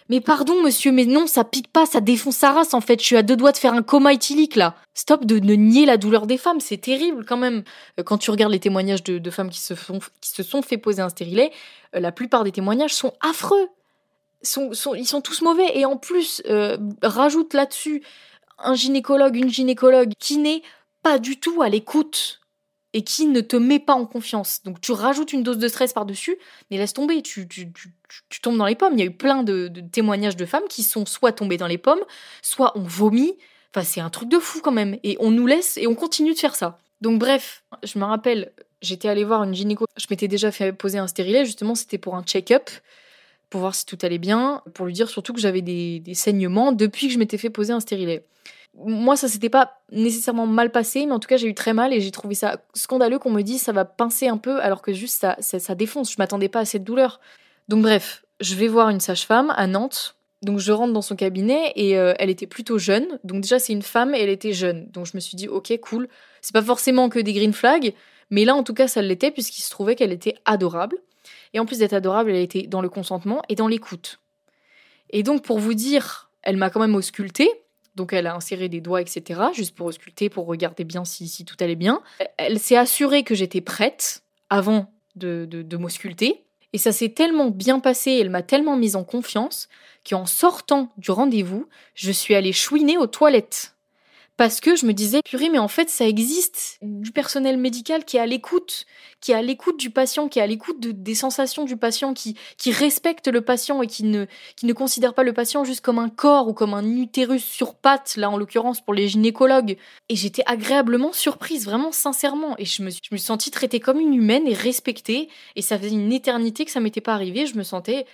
Mais 0.08 0.20
pardon, 0.20 0.62
monsieur, 0.62 0.92
mais 0.92 1.06
non, 1.06 1.26
ça 1.26 1.44
pique 1.44 1.72
pas, 1.72 1.86
ça 1.86 2.00
défonce 2.00 2.36
sa 2.36 2.52
race, 2.52 2.74
en 2.74 2.82
fait. 2.82 3.00
Je 3.00 3.06
suis 3.06 3.16
à 3.16 3.22
deux 3.22 3.36
doigts 3.36 3.52
de 3.52 3.56
faire 3.56 3.72
un 3.72 3.82
coma 3.82 4.12
éthylique, 4.12 4.56
là. 4.56 4.74
Stop 4.92 5.24
de, 5.24 5.38
nier 5.38 5.86
la 5.86 5.96
douleur 5.96 6.26
des 6.26 6.36
femmes, 6.36 6.60
c'est 6.60 6.76
terrible, 6.76 7.24
quand 7.24 7.38
même. 7.38 7.62
Euh, 7.98 8.02
quand 8.02 8.18
tu 8.18 8.30
regardes 8.30 8.52
les 8.52 8.60
témoignages 8.60 9.02
de, 9.02 9.30
femmes 9.30 9.48
qui 9.48 9.60
se, 9.60 9.74
font, 9.74 10.00
qui 10.20 10.30
se 10.30 10.42
sont 10.42 10.60
fait 10.60 10.76
poser 10.76 11.00
un 11.00 11.08
stérilet, 11.08 11.50
euh, 11.94 12.00
la 12.00 12.12
plupart 12.12 12.44
des 12.44 12.52
témoignages 12.52 12.94
sont 12.94 13.14
affreux 13.26 13.68
ils 14.42 15.06
sont 15.06 15.20
tous 15.20 15.42
mauvais. 15.42 15.78
Et 15.78 15.84
en 15.84 15.96
plus, 15.96 16.42
euh, 16.48 16.76
rajoute 17.02 17.54
là-dessus 17.54 18.02
un 18.58 18.74
gynécologue, 18.74 19.36
une 19.36 19.50
gynécologue 19.50 20.12
qui 20.18 20.38
n'est 20.38 20.62
pas 21.02 21.18
du 21.18 21.38
tout 21.38 21.62
à 21.62 21.68
l'écoute 21.68 22.40
et 22.92 23.02
qui 23.02 23.26
ne 23.26 23.40
te 23.40 23.56
met 23.56 23.78
pas 23.78 23.94
en 23.94 24.06
confiance. 24.06 24.62
Donc 24.64 24.80
tu 24.80 24.92
rajoutes 24.92 25.32
une 25.32 25.42
dose 25.42 25.58
de 25.58 25.68
stress 25.68 25.92
par-dessus, 25.92 26.36
mais 26.70 26.76
laisse 26.76 26.92
tomber, 26.92 27.22
tu, 27.22 27.48
tombes 28.42 28.58
dans 28.58 28.66
les 28.66 28.74
pommes. 28.74 28.92
Il 28.94 29.00
y 29.00 29.02
a 29.02 29.06
eu 29.06 29.16
plein 29.16 29.42
de, 29.42 29.72
témoignages 29.90 30.36
de 30.36 30.44
femmes 30.44 30.68
qui 30.68 30.82
sont 30.82 31.06
soit 31.06 31.32
tombées 31.32 31.56
dans 31.56 31.66
les 31.66 31.78
pommes, 31.78 32.02
soit 32.42 32.76
ont 32.76 32.84
vomi. 32.84 33.36
Enfin, 33.74 33.84
c'est 33.84 34.00
un 34.00 34.10
truc 34.10 34.28
de 34.28 34.38
fou 34.38 34.60
quand 34.62 34.72
même. 34.72 34.98
Et 35.02 35.16
on 35.20 35.30
nous 35.30 35.46
laisse 35.46 35.78
et 35.78 35.86
on 35.86 35.94
continue 35.94 36.34
de 36.34 36.38
faire 36.38 36.54
ça. 36.54 36.78
Donc 37.00 37.18
bref, 37.18 37.64
je 37.82 37.98
me 37.98 38.04
rappelle, 38.04 38.52
j'étais 38.82 39.08
allée 39.08 39.24
voir 39.24 39.42
une 39.42 39.54
gynéco. 39.54 39.86
Je 39.96 40.06
m'étais 40.10 40.28
déjà 40.28 40.52
fait 40.52 40.72
poser 40.72 40.98
un 40.98 41.06
stérilet, 41.06 41.44
justement, 41.44 41.74
c'était 41.74 41.98
pour 41.98 42.14
un 42.14 42.22
check-up, 42.22 42.70
pour 43.52 43.60
voir 43.60 43.74
si 43.74 43.84
tout 43.84 43.98
allait 44.00 44.16
bien, 44.16 44.62
pour 44.72 44.86
lui 44.86 44.94
dire 44.94 45.10
surtout 45.10 45.34
que 45.34 45.40
j'avais 45.40 45.60
des, 45.60 46.02
saignements 46.14 46.72
depuis 46.72 47.08
que 47.08 47.12
je 47.12 47.18
m'étais 47.18 47.36
fait 47.36 47.50
poser 47.50 47.74
un 47.74 47.80
stérilet 47.80 48.24
moi, 48.74 49.18
ça 49.18 49.28
s'était 49.28 49.50
pas 49.50 49.82
nécessairement 49.90 50.46
mal 50.46 50.72
passé, 50.72 51.04
mais 51.04 51.12
en 51.12 51.18
tout 51.18 51.28
cas, 51.28 51.36
j'ai 51.36 51.46
eu 51.46 51.52
très 51.52 51.74
mal 51.74 51.92
et 51.92 52.00
j'ai 52.00 52.10
trouvé 52.10 52.34
ça 52.34 52.56
scandaleux 52.72 53.18
qu'on 53.18 53.30
me 53.30 53.42
dise 53.42 53.60
ça 53.60 53.72
va 53.72 53.84
pincer 53.84 54.28
un 54.28 54.38
peu, 54.38 54.62
alors 54.62 54.80
que 54.80 54.94
juste 54.94 55.20
ça, 55.20 55.36
ça, 55.40 55.74
défonce. 55.74 56.10
Je 56.10 56.16
m'attendais 56.18 56.48
pas 56.48 56.60
à 56.60 56.64
cette 56.64 56.82
douleur. 56.82 57.20
Donc, 57.68 57.82
bref, 57.82 58.24
je 58.40 58.54
vais 58.54 58.68
voir 58.68 58.88
une 58.88 58.98
sage-femme 58.98 59.52
à 59.58 59.66
Nantes. 59.66 60.16
Donc, 60.40 60.58
je 60.58 60.72
rentre 60.72 60.94
dans 60.94 61.02
son 61.02 61.16
cabinet 61.16 61.74
et 61.76 61.98
euh, 61.98 62.14
elle 62.18 62.30
était 62.30 62.46
plutôt 62.46 62.78
jeune. 62.78 63.18
Donc, 63.24 63.42
déjà, 63.42 63.58
c'est 63.58 63.74
une 63.74 63.82
femme 63.82 64.14
et 64.14 64.20
elle 64.20 64.30
était 64.30 64.54
jeune. 64.54 64.88
Donc, 64.90 65.04
je 65.04 65.12
me 65.16 65.20
suis 65.20 65.36
dit, 65.36 65.48
ok, 65.48 65.78
cool. 65.82 66.08
C'est 66.40 66.54
pas 66.54 66.62
forcément 66.62 67.10
que 67.10 67.18
des 67.18 67.34
green 67.34 67.52
flags, 67.52 67.92
mais 68.30 68.46
là, 68.46 68.54
en 68.54 68.62
tout 68.62 68.72
cas, 68.72 68.88
ça 68.88 69.02
l'était 69.02 69.30
puisqu'il 69.30 69.60
se 69.60 69.68
trouvait 69.68 69.96
qu'elle 69.96 70.12
était 70.12 70.36
adorable. 70.46 70.96
Et 71.54 71.60
en 71.60 71.66
plus 71.66 71.78
d'être 71.78 71.92
adorable, 71.92 72.30
elle 72.30 72.36
était 72.36 72.66
dans 72.66 72.80
le 72.80 72.88
consentement 72.88 73.42
et 73.48 73.54
dans 73.54 73.68
l'écoute. 73.68 74.20
Et 75.10 75.22
donc, 75.22 75.42
pour 75.42 75.58
vous 75.58 75.74
dire, 75.74 76.30
elle 76.42 76.56
m'a 76.56 76.70
quand 76.70 76.80
même 76.80 76.94
auscultée 76.94 77.50
donc 77.94 78.12
elle 78.12 78.26
a 78.26 78.34
inséré 78.34 78.68
des 78.68 78.80
doigts, 78.80 79.00
etc., 79.00 79.40
juste 79.52 79.74
pour 79.74 79.86
ausculter, 79.86 80.30
pour 80.30 80.46
regarder 80.46 80.84
bien 80.84 81.04
si, 81.04 81.44
tout 81.44 81.56
allait 81.60 81.76
bien. 81.76 82.02
Elle 82.36 82.58
s'est 82.58 82.76
assurée 82.76 83.22
que 83.22 83.34
j'étais 83.34 83.60
prête 83.60 84.22
avant 84.50 84.92
de, 85.16 85.46
de, 85.48 85.62
de 85.62 85.76
m'ausculter. 85.76 86.44
Et 86.72 86.78
ça 86.78 86.92
s'est 86.92 87.10
tellement 87.10 87.50
bien 87.50 87.80
passé, 87.80 88.12
elle 88.12 88.30
m'a 88.30 88.42
tellement 88.42 88.76
mise 88.76 88.96
en 88.96 89.04
confiance, 89.04 89.68
qu'en 90.08 90.24
sortant 90.24 90.90
du 90.96 91.10
rendez-vous, 91.10 91.68
je 91.94 92.10
suis 92.10 92.34
allée 92.34 92.54
chouiner 92.54 92.96
aux 92.96 93.06
toilettes 93.06 93.74
parce 94.38 94.60
que 94.60 94.74
je 94.76 94.86
me 94.86 94.92
disais, 94.92 95.20
purée, 95.22 95.50
mais 95.50 95.58
en 95.58 95.68
fait, 95.68 95.90
ça 95.90 96.06
existe 96.06 96.78
du 96.80 97.12
personnel 97.12 97.58
médical 97.58 98.04
qui 98.04 98.16
est 98.16 98.20
à 98.20 98.26
l'écoute, 98.26 98.86
qui 99.20 99.32
est 99.32 99.34
à 99.34 99.42
l'écoute 99.42 99.78
du 99.78 99.90
patient, 99.90 100.28
qui 100.28 100.38
est 100.38 100.42
à 100.42 100.46
l'écoute 100.46 100.80
des 100.80 101.14
sensations 101.14 101.64
du 101.64 101.76
patient, 101.76 102.14
qui, 102.14 102.36
qui 102.56 102.72
respecte 102.72 103.28
le 103.28 103.42
patient 103.42 103.82
et 103.82 103.86
qui 103.86 104.04
ne, 104.04 104.24
qui 104.56 104.64
ne 104.64 104.72
considère 104.72 105.12
pas 105.12 105.22
le 105.22 105.34
patient 105.34 105.64
juste 105.64 105.82
comme 105.82 105.98
un 105.98 106.08
corps 106.08 106.48
ou 106.48 106.54
comme 106.54 106.72
un 106.72 106.96
utérus 106.96 107.44
sur 107.44 107.74
pattes, 107.74 108.16
là, 108.16 108.30
en 108.30 108.38
l'occurrence, 108.38 108.80
pour 108.80 108.94
les 108.94 109.06
gynécologues. 109.06 109.76
Et 110.08 110.16
j'étais 110.16 110.42
agréablement 110.46 111.12
surprise, 111.12 111.66
vraiment 111.66 111.92
sincèrement. 111.92 112.56
Et 112.58 112.64
je 112.64 112.82
me, 112.82 112.90
je 112.90 112.96
me 113.12 113.18
suis 113.18 113.26
sentie 113.26 113.50
traitée 113.50 113.80
comme 113.80 114.00
une 114.00 114.14
humaine 114.14 114.46
et 114.46 114.54
respectée. 114.54 115.28
Et 115.56 115.62
ça 115.62 115.78
faisait 115.78 115.90
une 115.90 116.12
éternité 116.12 116.64
que 116.64 116.70
ça 116.70 116.80
m'était 116.80 117.02
pas 117.02 117.14
arrivé. 117.14 117.44
Je 117.44 117.56
me 117.56 117.62
sentais. 117.62 118.06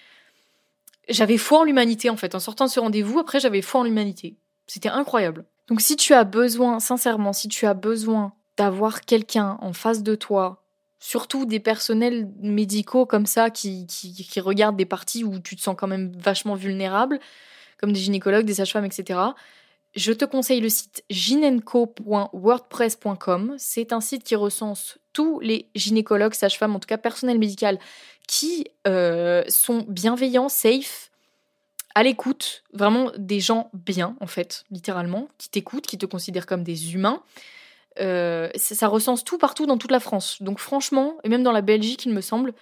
J'avais 1.08 1.38
foi 1.38 1.60
en 1.60 1.64
l'humanité, 1.64 2.10
en 2.10 2.16
fait. 2.16 2.34
En 2.34 2.40
sortant 2.40 2.66
de 2.66 2.70
ce 2.70 2.80
rendez-vous, 2.80 3.20
après, 3.20 3.38
j'avais 3.38 3.62
foi 3.62 3.80
en 3.80 3.84
l'humanité. 3.84 4.36
C'était 4.66 4.90
incroyable. 4.90 5.46
Donc 5.68 5.80
si 5.80 5.96
tu 5.96 6.14
as 6.14 6.24
besoin, 6.24 6.80
sincèrement, 6.80 7.32
si 7.32 7.48
tu 7.48 7.66
as 7.66 7.74
besoin 7.74 8.32
d'avoir 8.56 9.02
quelqu'un 9.02 9.58
en 9.60 9.72
face 9.72 10.02
de 10.02 10.14
toi, 10.14 10.64
surtout 10.98 11.44
des 11.44 11.60
personnels 11.60 12.28
médicaux 12.40 13.06
comme 13.06 13.26
ça 13.26 13.50
qui, 13.50 13.86
qui, 13.86 14.40
regardent 14.40 14.76
des 14.76 14.86
parties 14.86 15.24
où 15.24 15.38
tu 15.38 15.56
te 15.56 15.60
sens 15.60 15.76
quand 15.78 15.86
même 15.86 16.10
vachement 16.16 16.54
vulnérable, 16.54 17.20
comme 17.78 17.92
des 17.92 18.00
gynécologues, 18.00 18.46
des 18.46 18.54
sages-femmes, 18.54 18.86
etc., 18.86 19.20
je 19.94 20.12
te 20.12 20.26
conseille 20.26 20.60
le 20.60 20.68
site 20.68 21.02
ginenco.wordpress.com. 21.08 23.54
C'est 23.56 23.94
un 23.94 24.02
site 24.02 24.22
qui 24.22 24.36
recense 24.36 24.98
tous 25.14 25.40
les 25.40 25.70
gynécologues, 25.74 26.34
sages-femmes, 26.34 26.76
en 26.76 26.78
tout 26.78 26.86
cas 26.86 26.98
personnel 26.98 27.38
médical, 27.38 27.78
qui 28.26 28.66
euh, 28.86 29.42
sont 29.48 29.86
bienveillants, 29.88 30.50
safe, 30.50 31.10
à 31.98 32.04
l'écoute, 32.04 32.62
vraiment 32.72 33.10
des 33.18 33.40
gens 33.40 33.70
bien, 33.74 34.16
en 34.20 34.28
fait, 34.28 34.64
littéralement, 34.70 35.26
qui 35.36 35.50
t'écoutent, 35.50 35.88
qui 35.88 35.98
te 35.98 36.06
considèrent 36.06 36.46
comme 36.46 36.62
des 36.62 36.94
humains. 36.94 37.24
Euh, 37.98 38.48
ça, 38.54 38.86
recense 38.86 39.24
tout 39.24 39.36
partout 39.36 39.66
dans 39.66 39.78
toute 39.78 39.90
la 39.90 39.98
France. 39.98 40.40
Donc 40.40 40.60
franchement, 40.60 41.16
et 41.24 41.28
même 41.28 41.42
dans 41.42 41.50
la 41.50 41.60
Belgique, 41.60 42.06
il 42.06 42.14
me 42.14 42.20
semble. 42.20 42.54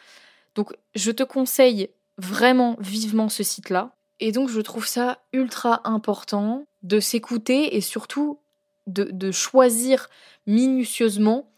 Donc 0.55 0.75
je 0.95 1.11
te 1.11 1.23
conseille 1.23 1.91
vraiment 2.17 2.79
vivement 2.81 3.29
ce 3.29 3.43
site-là. 3.43 3.91
Et 4.21 4.33
donc 4.33 4.49
je 4.49 4.63
trouve 4.63 4.87
ça 4.87 5.19
ultra 5.35 5.83
important 5.85 6.65
de 6.83 6.99
s'écouter 6.99 7.77
et 7.77 7.83
surtout 7.83 8.41
de, 8.87 9.05
de 9.05 9.33
choisir 9.33 10.09
minutieusement 10.47 11.53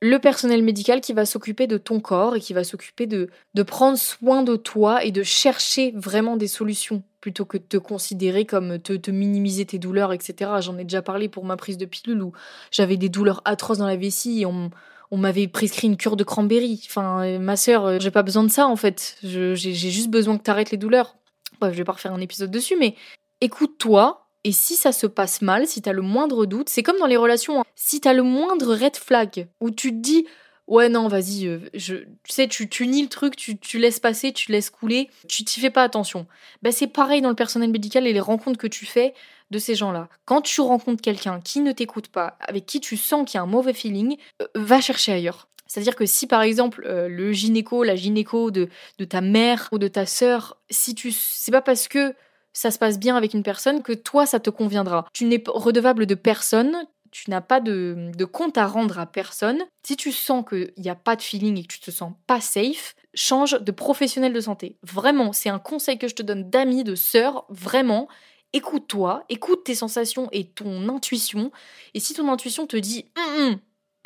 le 0.00 0.18
personnel 0.18 0.62
médical 0.62 1.00
qui 1.00 1.12
va 1.12 1.26
s'occuper 1.26 1.66
de 1.66 1.76
ton 1.76 2.00
corps 2.00 2.36
et 2.36 2.40
qui 2.40 2.54
va 2.54 2.64
s'occuper 2.64 3.06
de, 3.06 3.28
de 3.54 3.62
prendre 3.62 3.98
soin 3.98 4.42
de 4.42 4.56
toi 4.56 5.04
et 5.04 5.12
de 5.12 5.22
chercher 5.22 5.92
vraiment 5.94 6.36
des 6.36 6.48
solutions 6.48 7.02
plutôt 7.20 7.44
que 7.44 7.58
de 7.58 7.62
te 7.62 7.76
considérer 7.76 8.46
comme 8.46 8.78
te, 8.78 8.94
te 8.94 9.10
minimiser 9.10 9.66
tes 9.66 9.78
douleurs, 9.78 10.12
etc. 10.12 10.52
J'en 10.60 10.78
ai 10.78 10.84
déjà 10.84 11.02
parlé 11.02 11.28
pour 11.28 11.44
ma 11.44 11.56
prise 11.56 11.76
de 11.76 11.84
pilule 11.84 12.22
où 12.22 12.32
j'avais 12.70 12.96
des 12.96 13.10
douleurs 13.10 13.42
atroces 13.44 13.78
dans 13.78 13.86
la 13.86 13.96
vessie 13.96 14.40
et 14.40 14.46
on, 14.46 14.70
on 15.10 15.18
m'avait 15.18 15.48
prescrit 15.48 15.86
une 15.86 15.96
cure 15.96 16.16
de 16.16 16.24
cranberry. 16.24 16.82
Enfin, 16.86 17.38
ma 17.38 17.56
sœur, 17.56 17.84
euh, 17.84 17.98
j'ai 18.00 18.10
pas 18.10 18.22
besoin 18.22 18.44
de 18.44 18.50
ça 18.50 18.66
en 18.66 18.76
fait. 18.76 19.18
J'ai 19.22 19.54
juste 19.54 20.08
besoin 20.08 20.38
que 20.38 20.42
t'arrêtes 20.42 20.70
les 20.70 20.78
douleurs. 20.78 21.16
Bref, 21.60 21.72
je 21.72 21.78
vais 21.78 21.84
pas 21.84 21.92
refaire 21.92 22.14
un 22.14 22.20
épisode 22.20 22.50
dessus, 22.50 22.76
mais 22.78 22.94
écoute-toi, 23.42 24.19
et 24.44 24.52
si 24.52 24.76
ça 24.76 24.92
se 24.92 25.06
passe 25.06 25.42
mal, 25.42 25.66
si 25.66 25.82
t'as 25.82 25.92
le 25.92 26.02
moindre 26.02 26.46
doute, 26.46 26.68
c'est 26.68 26.82
comme 26.82 26.98
dans 26.98 27.06
les 27.06 27.16
relations, 27.16 27.60
hein. 27.60 27.64
si 27.74 28.00
t'as 28.00 28.12
le 28.12 28.22
moindre 28.22 28.74
red 28.74 28.96
flag, 28.96 29.48
où 29.60 29.70
tu 29.70 29.90
te 29.90 29.96
dis, 29.96 30.26
ouais 30.66 30.88
non, 30.88 31.08
vas-y, 31.08 31.46
euh, 31.46 31.58
je, 31.74 31.96
tu 31.96 32.32
sais, 32.32 32.48
tu, 32.48 32.68
tu 32.68 32.86
nies 32.86 33.02
le 33.02 33.08
truc, 33.08 33.36
tu, 33.36 33.78
laisses 33.78 34.00
passer, 34.00 34.32
tu 34.32 34.50
laisses 34.52 34.70
couler, 34.70 35.10
tu 35.28 35.44
t'y 35.44 35.60
fais 35.60 35.70
pas 35.70 35.82
attention. 35.82 36.26
Ben, 36.62 36.72
c'est 36.72 36.86
pareil 36.86 37.20
dans 37.20 37.28
le 37.28 37.34
personnel 37.34 37.70
médical 37.70 38.06
et 38.06 38.12
les 38.12 38.20
rencontres 38.20 38.58
que 38.58 38.66
tu 38.66 38.86
fais 38.86 39.12
de 39.50 39.58
ces 39.58 39.74
gens-là. 39.74 40.08
Quand 40.24 40.40
tu 40.40 40.60
rencontres 40.60 41.02
quelqu'un 41.02 41.40
qui 41.40 41.60
ne 41.60 41.72
t'écoute 41.72 42.08
pas, 42.08 42.38
avec 42.40 42.66
qui 42.66 42.80
tu 42.80 42.96
sens 42.96 43.28
qu'il 43.28 43.36
y 43.36 43.40
a 43.40 43.42
un 43.42 43.46
mauvais 43.46 43.74
feeling, 43.74 44.16
euh, 44.40 44.46
va 44.54 44.80
chercher 44.80 45.12
ailleurs. 45.12 45.48
C'est-à-dire 45.66 45.96
que 45.96 46.06
si 46.06 46.26
par 46.26 46.42
exemple 46.42 46.84
euh, 46.86 47.08
le 47.08 47.32
gynéco, 47.32 47.84
la 47.84 47.94
gynéco 47.94 48.50
de, 48.50 48.68
de 48.98 49.04
ta 49.04 49.20
mère 49.20 49.68
ou 49.72 49.78
de 49.78 49.86
ta 49.86 50.06
sœur, 50.06 50.56
si 50.70 50.94
tu, 50.94 51.12
c'est 51.12 51.52
pas 51.52 51.62
parce 51.62 51.88
que 51.88 52.14
ça 52.52 52.70
se 52.70 52.78
passe 52.78 52.98
bien 52.98 53.16
avec 53.16 53.34
une 53.34 53.42
personne 53.42 53.82
que 53.82 53.92
toi, 53.92 54.26
ça 54.26 54.40
te 54.40 54.50
conviendra. 54.50 55.06
Tu 55.12 55.24
n'es 55.24 55.42
redevable 55.46 56.06
de 56.06 56.14
personne, 56.14 56.76
tu 57.10 57.30
n'as 57.30 57.40
pas 57.40 57.60
de, 57.60 58.24
compte 58.24 58.58
à 58.58 58.66
rendre 58.66 58.98
à 58.98 59.06
personne. 59.06 59.64
Si 59.82 59.96
tu 59.96 60.12
sens 60.12 60.44
qu'il 60.48 60.72
n'y 60.78 60.90
a 60.90 60.94
pas 60.94 61.16
de 61.16 61.22
feeling 61.22 61.58
et 61.58 61.62
que 61.62 61.72
tu 61.72 61.80
te 61.80 61.90
sens 61.90 62.12
pas 62.26 62.40
safe, 62.40 62.94
change 63.14 63.60
de 63.60 63.72
professionnel 63.72 64.32
de 64.32 64.40
santé. 64.40 64.76
Vraiment, 64.82 65.32
c'est 65.32 65.48
un 65.48 65.58
conseil 65.58 65.98
que 65.98 66.08
je 66.08 66.14
te 66.14 66.22
donne 66.22 66.48
d'amis, 66.48 66.84
de 66.84 66.94
sœur, 66.94 67.44
vraiment. 67.48 68.08
Écoute-toi, 68.52 69.24
écoute 69.28 69.64
tes 69.64 69.74
sensations 69.74 70.28
et 70.32 70.48
ton 70.48 70.88
intuition. 70.88 71.52
Et 71.94 72.00
si 72.00 72.14
ton 72.14 72.30
intuition 72.30 72.66
te 72.66 72.76
dit 72.76 73.06
mm, 73.16 73.54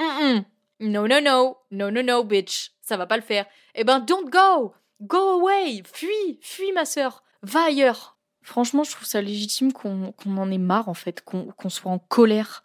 mm, 0.01 0.03
mm, 0.03 0.45
no, 0.81 1.09
no, 1.09 1.57
no, 1.71 1.91
no, 1.91 2.25
bitch, 2.25 2.73
ça 2.83 2.97
va 2.97 3.07
pas 3.07 3.17
le 3.17 3.23
faire, 3.23 3.47
eh 3.75 3.85
ben, 3.85 4.01
don't 4.01 4.29
go, 4.31 4.75
go 5.01 5.41
away, 5.41 5.83
fuis, 5.91 6.39
fuis 6.43 6.73
ma 6.73 6.85
sœur, 6.85 7.23
va 7.43 7.65
ailleurs. 7.65 8.14
Franchement, 8.45 8.85
je 8.85 8.91
trouve 8.91 9.07
ça 9.07 9.23
légitime 9.23 9.73
qu'on 9.73 10.13
en 10.27 10.51
ait 10.51 10.59
marre, 10.59 10.91
en 10.91 10.95
fait, 10.95 11.25
qu'on 11.25 11.69
soit 11.71 11.91
en 11.91 11.99
colère. 11.99 12.63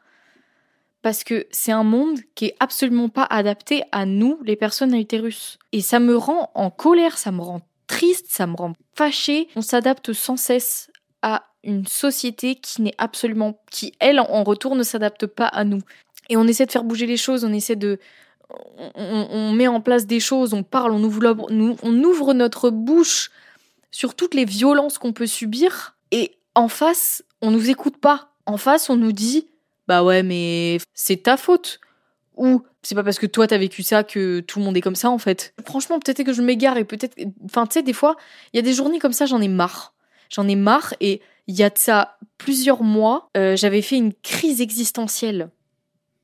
Parce 1.01 1.24
que 1.24 1.48
c'est 1.51 1.71
un 1.71 1.86
monde 1.86 2.19
qui 2.36 2.48
est 2.48 2.55
absolument 2.59 3.07
pas 3.07 3.24
adapté 3.24 3.83
à 3.93 4.05
nous, 4.05 4.38
les 4.43 4.57
personnes 4.57 4.93
à 4.93 4.98
utérus. 4.98 5.57
Et 5.71 5.79
ça 5.79 6.00
me 6.00 6.17
rend 6.17 6.51
en 6.53 6.69
colère, 6.69 7.17
ça 7.17 7.31
me 7.31 7.41
rend 7.41 7.62
triste, 7.88 8.25
ça 8.27 8.45
me 8.45 8.57
rend 8.57 8.74
fâchée. 8.93 9.48
On 9.55 9.62
s'adapte 9.62 10.12
sans 10.12 10.36
cesse 10.36 10.91
à 11.21 11.45
une 11.63 11.88
société 11.88 12.55
qui 12.55 12.81
n'est 12.81 12.95
absolument, 12.98 13.57
qui 13.71 13.93
elle 14.01 14.19
en 14.19 14.43
retour 14.43 14.75
ne 14.75 14.83
s'adapte 14.83 15.27
pas 15.27 15.48
à 15.48 15.63
nous. 15.63 15.79
Et 16.27 16.36
on 16.36 16.45
essaie 16.45 16.65
de 16.65 16.71
faire 16.71 16.83
bouger 16.83 17.05
les 17.05 17.17
choses, 17.17 17.45
on 17.45 17.53
essaie 17.53 17.77
de, 17.77 18.00
on, 18.95 19.53
met 19.53 19.69
en 19.69 19.79
place 19.79 20.05
des 20.05 20.19
choses, 20.19 20.53
on 20.53 20.63
parle, 20.63 20.91
on 20.91 21.03
ouvre, 21.03 21.38
on 21.50 22.03
ouvre 22.03 22.33
notre 22.33 22.69
bouche 22.69 23.31
sur 23.91 24.15
toutes 24.15 24.34
les 24.34 24.46
violences 24.46 24.98
qu'on 24.98 25.13
peut 25.13 25.27
subir. 25.27 25.96
Et 26.12 26.38
en 26.55 26.67
face, 26.67 27.24
on 27.41 27.51
nous 27.51 27.69
écoute 27.69 27.98
pas. 27.98 28.31
En 28.46 28.58
face, 28.58 28.89
on 28.89 28.96
nous 28.96 29.12
dit 29.12 29.48
Bah 29.88 30.03
ouais, 30.03 30.24
mais 30.24 30.77
c'est 30.93 31.24
ta 31.24 31.38
faute. 31.38 31.79
Ou 32.36 32.63
c'est 32.84 32.96
pas 32.96 33.03
parce 33.03 33.19
que 33.19 33.25
toi 33.25 33.48
t'as 33.48 33.58
vécu 33.58 33.84
ça 33.84 34.03
que 34.03 34.39
tout 34.39 34.60
le 34.60 34.65
monde 34.65 34.77
est 34.77 34.81
comme 34.81 34.96
ça 34.96 35.10
en 35.10 35.17
fait. 35.17 35.53
Franchement, 35.65 36.00
peut-être 36.00 36.24
que 36.24 36.34
je 36.34 36.41
m'égare 36.41 36.77
et 36.77 36.86
peut-être. 36.86 37.17
Enfin, 37.43 37.67
tu 37.67 37.74
sais, 37.74 37.84
des 37.84 37.93
fois, 37.93 38.15
il 38.53 38.58
y 38.58 38.60
a 38.60 38.63
des 38.63 38.74
journées 38.74 39.00
comme 39.00 39.13
ça, 39.13 39.25
j'en 39.25 39.41
ai 39.41 39.50
marre. 39.50 39.93
J'en 40.29 40.48
ai 40.48 40.55
marre 40.55 40.93
et 41.01 41.22
il 41.48 41.55
y 41.55 41.63
a 41.63 41.69
de 41.69 41.77
ça 41.77 42.17
plusieurs 42.38 42.84
mois, 42.84 43.29
euh, 43.36 43.55
j'avais 43.55 43.81
fait 43.81 43.98
une 43.98 44.13
crise 44.13 44.62
existentielle 44.62 45.50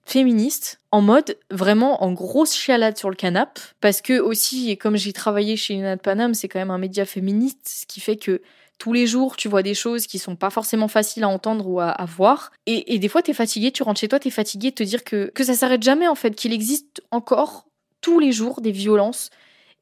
féministe 0.05 0.79
en 0.91 1.01
mode 1.01 1.38
vraiment 1.50 2.03
en 2.03 2.13
grosse 2.13 2.53
chialade 2.53 2.97
sur 2.97 3.09
le 3.09 3.15
canapé 3.15 3.62
parce 3.81 4.01
que 4.01 4.19
aussi 4.19 4.69
et 4.69 4.77
comme 4.77 4.97
j'ai 4.97 5.13
travaillé 5.13 5.57
chez 5.57 5.74
Unad 5.74 6.00
Panam 6.00 6.35
c'est 6.35 6.47
quand 6.47 6.59
même 6.59 6.71
un 6.71 6.77
média 6.77 7.05
féministe 7.05 7.59
ce 7.63 7.85
qui 7.88 8.00
fait 8.00 8.15
que 8.15 8.41
tous 8.77 8.93
les 8.93 9.07
jours, 9.07 9.35
tu 9.38 9.47
vois 9.47 9.63
des 9.63 9.74
choses 9.74 10.07
qui 10.07 10.19
sont 10.19 10.35
pas 10.35 10.50
forcément 10.50 10.88
faciles 10.88 11.24
à 11.24 11.29
entendre 11.29 11.67
ou 11.67 11.79
à, 11.79 11.95
voir. 12.05 12.51
Et, 12.65 13.00
des 13.00 13.07
fois, 13.07 13.21
tu 13.21 13.31
es 13.31 13.33
fatigué, 13.33 13.71
tu 13.71 13.83
rentres 13.83 14.00
chez 14.00 14.07
toi, 14.07 14.19
tu 14.19 14.27
es 14.27 14.31
fatigué 14.31 14.71
de 14.71 14.75
te 14.75 14.83
dire 14.83 15.03
que, 15.03 15.31
que 15.33 15.43
ça 15.43 15.53
s'arrête 15.53 15.83
jamais, 15.83 16.07
en 16.07 16.15
fait, 16.15 16.31
qu'il 16.31 16.53
existe 16.53 17.01
encore 17.12 17.65
tous 18.01 18.19
les 18.19 18.31
jours 18.31 18.62
des 18.62 18.71
violences. 18.71 19.29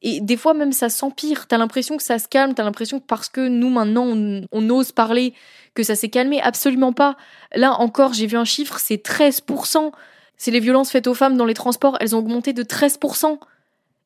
Et 0.02 0.20
des 0.20 0.36
fois, 0.36 0.54
même 0.54 0.72
ça 0.72 0.90
s'empire. 0.90 1.46
T'as 1.48 1.58
l'impression 1.58 1.96
que 1.96 2.02
ça 2.02 2.18
se 2.18 2.28
calme, 2.28 2.54
t'as 2.54 2.62
l'impression 2.62 3.00
que 3.00 3.06
parce 3.06 3.28
que 3.28 3.48
nous, 3.48 3.70
maintenant, 3.70 4.06
on, 4.52 4.70
ose 4.70 4.92
parler, 4.92 5.34
que 5.74 5.82
ça 5.82 5.96
s'est 5.96 6.10
calmé. 6.10 6.40
Absolument 6.40 6.92
pas. 6.92 7.16
Là 7.54 7.72
encore, 7.80 8.12
j'ai 8.12 8.26
vu 8.26 8.36
un 8.36 8.44
chiffre, 8.44 8.78
c'est 8.78 9.04
13%. 9.04 9.92
C'est 10.36 10.50
les 10.50 10.60
violences 10.60 10.90
faites 10.90 11.06
aux 11.06 11.14
femmes 11.14 11.36
dans 11.36 11.44
les 11.44 11.54
transports, 11.54 11.96
elles 12.00 12.14
ont 12.14 12.18
augmenté 12.18 12.52
de 12.52 12.62
13%. 12.62 13.38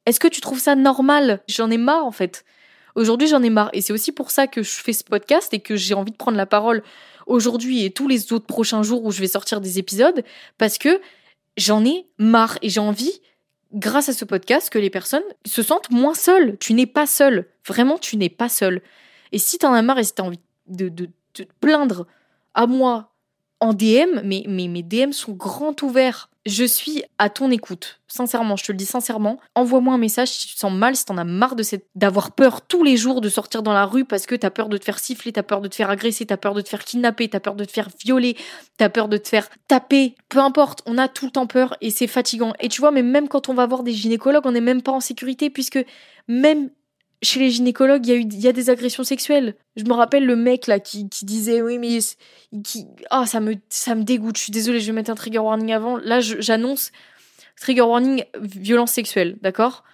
Est-ce 0.07 0.21
que 0.21 0.29
tu 0.29 0.41
trouves 0.41 0.61
ça 0.61 0.75
normal? 0.75 1.41
J'en 1.49 1.71
ai 1.71 1.79
marre, 1.79 2.05
en 2.05 2.13
fait. 2.13 2.45
Aujourd'hui, 2.95 3.29
j'en 3.29 3.43
ai 3.43 3.51
marre. 3.51 3.71
Et 3.73 3.81
c'est 3.81 3.93
aussi 3.93 4.13
pour 4.13 4.31
ça 4.31 4.47
que 4.47 4.63
je 4.63 4.71
fais 4.71 4.93
ce 4.93 5.05
podcast 5.05 5.53
et 5.55 5.61
que 5.61 5.77
j'ai 5.77 5.95
envie 5.95 6.13
de 6.13 6.17
prendre 6.17 6.37
la 6.37 6.47
parole 6.47 6.83
aujourd'hui 7.27 7.85
et 7.85 7.91
tous 7.91 8.09
les 8.09 8.33
autres 8.33 8.47
prochains 8.47 8.83
jours 8.83 9.05
où 9.05 9.13
je 9.13 9.21
vais 9.21 9.29
sortir 9.29 9.61
des 9.61 9.79
épisodes, 9.79 10.25
parce 10.57 10.79
que 10.79 11.01
j'en 11.57 11.85
ai 11.85 12.07
marre 12.19 12.59
et 12.63 12.71
j'ai 12.71 12.81
envie, 12.81 13.21
grâce 13.75 14.09
à 14.09 14.13
ce 14.13 14.25
podcast, 14.25 14.71
que 14.71 14.79
les 14.79 14.91
personnes 14.91 15.23
se 15.45 15.63
sentent 15.63 15.91
moins 15.91 16.15
seules. 16.15 16.57
Tu 16.59 16.73
n'es 16.73 16.87
pas 16.87 17.07
seule. 17.07 17.47
Vraiment, 17.67 17.99
tu 17.99 18.17
n'es 18.17 18.31
pas 18.31 18.49
seule. 18.49 18.81
Et 19.33 19.39
si 19.39 19.59
t'en 19.59 19.75
as 19.75 19.83
marre 19.83 19.99
et 19.99 20.05
si 20.05 20.15
t'as 20.15 20.23
envie 20.23 20.41
de, 20.67 20.89
de, 20.89 21.11
te 21.35 21.43
plaindre 21.61 22.07
à 22.55 22.67
moi 22.67 23.13
en 23.61 23.73
DM, 23.73 24.21
mais, 24.25 24.45
mes 24.47 24.83
DM 24.83 25.13
sont 25.13 25.33
grands 25.33 25.75
ouverts. 25.83 26.31
Je 26.47 26.65
suis 26.65 27.03
à 27.19 27.29
ton 27.29 27.51
écoute. 27.51 28.01
Sincèrement, 28.07 28.57
je 28.57 28.65
te 28.65 28.73
le 28.73 28.79
dis 28.79 28.87
sincèrement. 28.87 29.39
Envoie-moi 29.55 29.93
un 29.93 29.99
message 29.99 30.29
si 30.29 30.47
tu 30.47 30.55
te 30.55 30.61
sens 30.61 30.73
mal, 30.73 30.97
si 30.97 31.05
t'en 31.05 31.19
as 31.19 31.25
marre 31.25 31.57
de 31.57 31.65
d'avoir 31.95 32.33
peur 32.33 32.63
tous 32.63 32.83
les 32.83 32.97
jours 32.97 33.21
de 33.21 33.29
sortir 33.29 33.63
dans 33.63 33.75
la 33.75 33.85
rue 33.85 34.07
parce 34.07 34.25
que 34.25 34.35
t'as 34.35 34.49
peur 34.49 34.71
de 34.71 34.79
te 34.79 34.85
faire 34.85 34.99
siffler, 34.99 35.33
t'as 35.33 35.43
peur 35.43 35.61
de 35.61 35.69
te 35.69 35.75
faire 35.75 35.91
agresser, 35.91 36.25
t'as 36.25 36.39
peur 36.39 36.55
de 36.55 36.63
te 36.63 36.69
faire 36.71 36.85
kidnapper, 36.85 37.29
t'as 37.29 37.41
peur 37.41 37.55
de 37.55 37.65
te 37.65 37.73
faire 37.73 37.89
violer, 38.03 38.37
t'as 38.79 38.89
peur 38.89 39.09
de 39.09 39.19
te 39.19 39.29
faire 39.29 39.51
taper. 39.67 40.15
Peu 40.31 40.39
importe, 40.39 40.83
on 40.87 40.97
a 40.97 41.09
tout 41.09 41.27
le 41.27 41.33
temps 41.33 41.47
peur 41.47 41.77
et 41.83 41.91
c'est 41.91 42.07
fatigant. 42.07 42.55
Et 42.61 42.71
tu 42.71 42.81
vois, 42.81 42.93
mais 42.93 43.03
même 43.03 43.29
quand 43.29 43.51
on 43.51 43.55
va 43.55 43.67
voir 43.67 43.83
des 43.83 43.93
gynécologues, 43.93 44.47
on 44.47 44.53
n'est 44.53 44.63
même 44.63 44.81
pas 44.81 44.93
en 44.93 45.01
sécurité 45.01 45.51
puisque 45.51 45.85
même 46.29 46.71
chez 47.23 47.41
les 47.41 47.51
gynécologues, 47.51 48.07
il 48.07 48.11
y 48.11 48.13
a 48.13 48.17
eu 48.17 48.27
y 48.31 48.49
a 48.49 48.53
des 48.53 48.71
agressions 48.71 49.05
sexuelles. 49.05 49.55
Je 49.77 49.85
me 49.85 49.93
rappelle 49.93 50.25
le 50.25 50.37
mec 50.37 50.67
là 50.67 50.79
qui, 50.79 51.09
qui 51.09 51.25
disait 51.25 51.63
oui 51.63 51.79
mais 51.79 51.99
qui 52.63 52.87
ah 53.11 53.27
ça 53.27 53.41
me 53.41 53.55
ça 53.69 53.95
me 53.95 54.05
dégoûte. 54.05 54.37
Je 54.37 54.45
suis 54.45 54.53
désolée, 54.53 54.81
je 54.81 54.87
vais 54.87 54.93
mettre 54.93 55.11
un 55.11 55.17
trigger 55.17 55.39
warning 55.39 55.73
avant. 55.73 55.97
Là, 55.97 56.21
j'annonce 56.21 56.93
trigger 57.61 57.83
warning 57.83 58.25
violence 58.41 58.93
sexuelle, 58.93 59.37
d'accord? 59.43 59.85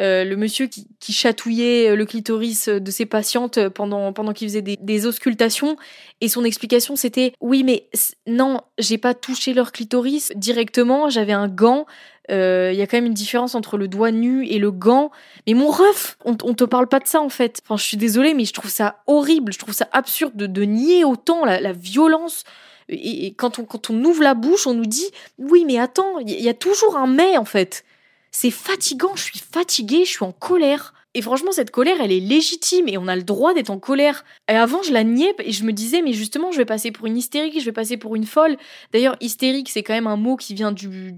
Euh, 0.00 0.24
le 0.24 0.36
monsieur 0.36 0.68
qui, 0.68 1.12
chatouillait 1.12 1.94
le 1.94 2.06
clitoris 2.06 2.68
de 2.68 2.90
ses 2.90 3.04
patientes 3.04 3.68
pendant, 3.68 4.14
pendant 4.14 4.32
qu'il 4.32 4.48
faisait 4.48 4.62
des, 4.62 5.06
auscultations. 5.06 5.76
Et 6.22 6.28
son 6.28 6.44
explication, 6.44 6.96
c'était 6.96 7.34
Oui, 7.40 7.62
mais 7.62 7.88
non, 8.26 8.60
j'ai 8.78 8.96
pas 8.96 9.12
touché 9.12 9.52
leur 9.52 9.70
clitoris 9.70 10.32
directement, 10.34 11.10
j'avais 11.10 11.32
un 11.32 11.48
gant 11.48 11.86
il 12.28 12.34
euh, 12.34 12.72
y 12.72 12.82
a 12.82 12.86
quand 12.86 12.96
même 12.96 13.06
une 13.06 13.14
différence 13.14 13.54
entre 13.54 13.76
le 13.76 13.88
doigt 13.88 14.12
nu 14.12 14.46
et 14.46 14.58
le 14.58 14.70
gant. 14.70 15.10
Mais 15.46 15.54
mon 15.54 15.70
ref, 15.70 16.16
on, 16.24 16.34
te 16.34 16.64
parle 16.64 16.86
pas 16.86 17.00
de 17.00 17.08
ça 17.08 17.20
en 17.20 17.28
fait. 17.28 17.60
Enfin, 17.64 17.76
je 17.76 17.84
suis 17.84 17.96
désolée, 17.96 18.34
mais 18.34 18.44
je 18.44 18.52
trouve 18.52 18.70
ça 18.70 19.02
horrible, 19.06 19.52
je 19.52 19.58
trouve 19.58 19.74
ça 19.74 19.88
absurde 19.92 20.36
de, 20.36 20.62
nier 20.62 21.04
autant 21.04 21.44
la, 21.44 21.72
violence. 21.72 22.44
Et, 22.88 23.34
quand, 23.34 23.58
on, 23.58 23.64
quand 23.64 23.90
on 23.90 24.04
ouvre 24.04 24.22
la 24.22 24.34
bouche, 24.34 24.66
on 24.66 24.74
nous 24.74 24.86
dit 24.86 25.10
oui, 25.38 25.64
mais 25.66 25.78
attends, 25.78 26.18
il 26.20 26.30
y, 26.30 26.48
a 26.48 26.54
toujours 26.54 26.96
un 26.96 27.08
mais 27.08 27.36
en 27.36 27.44
fait. 27.44 27.84
C'est 28.30 28.50
fatigant, 28.50 29.14
je 29.16 29.24
suis 29.24 29.40
fatiguée, 29.40 30.04
je 30.04 30.10
suis 30.10 30.24
en 30.24 30.32
colère. 30.32 30.94
Et 31.14 31.20
franchement, 31.20 31.52
cette 31.52 31.70
colère, 31.70 32.00
elle 32.00 32.12
est 32.12 32.20
légitime 32.20 32.88
et 32.88 32.96
on 32.96 33.06
a 33.06 33.16
le 33.16 33.22
droit 33.22 33.52
d'être 33.52 33.68
en 33.68 33.78
colère. 33.78 34.24
Et 34.48 34.54
avant, 34.54 34.82
je 34.82 34.92
la 34.92 35.04
niais 35.04 35.34
et 35.40 35.52
je 35.52 35.64
me 35.64 35.72
disais, 35.72 36.00
mais 36.00 36.14
justement, 36.14 36.52
je 36.52 36.56
vais 36.56 36.64
passer 36.64 36.90
pour 36.90 37.06
une 37.06 37.18
hystérique, 37.18 37.60
je 37.60 37.64
vais 37.64 37.72
passer 37.72 37.98
pour 37.98 38.16
une 38.16 38.24
folle. 38.24 38.56
D'ailleurs, 38.92 39.16
hystérique, 39.20 39.68
c'est 39.68 39.82
quand 39.82 39.92
même 39.92 40.06
un 40.06 40.16
mot 40.16 40.36
qui 40.36 40.54
vient 40.54 40.72
du, 40.72 41.14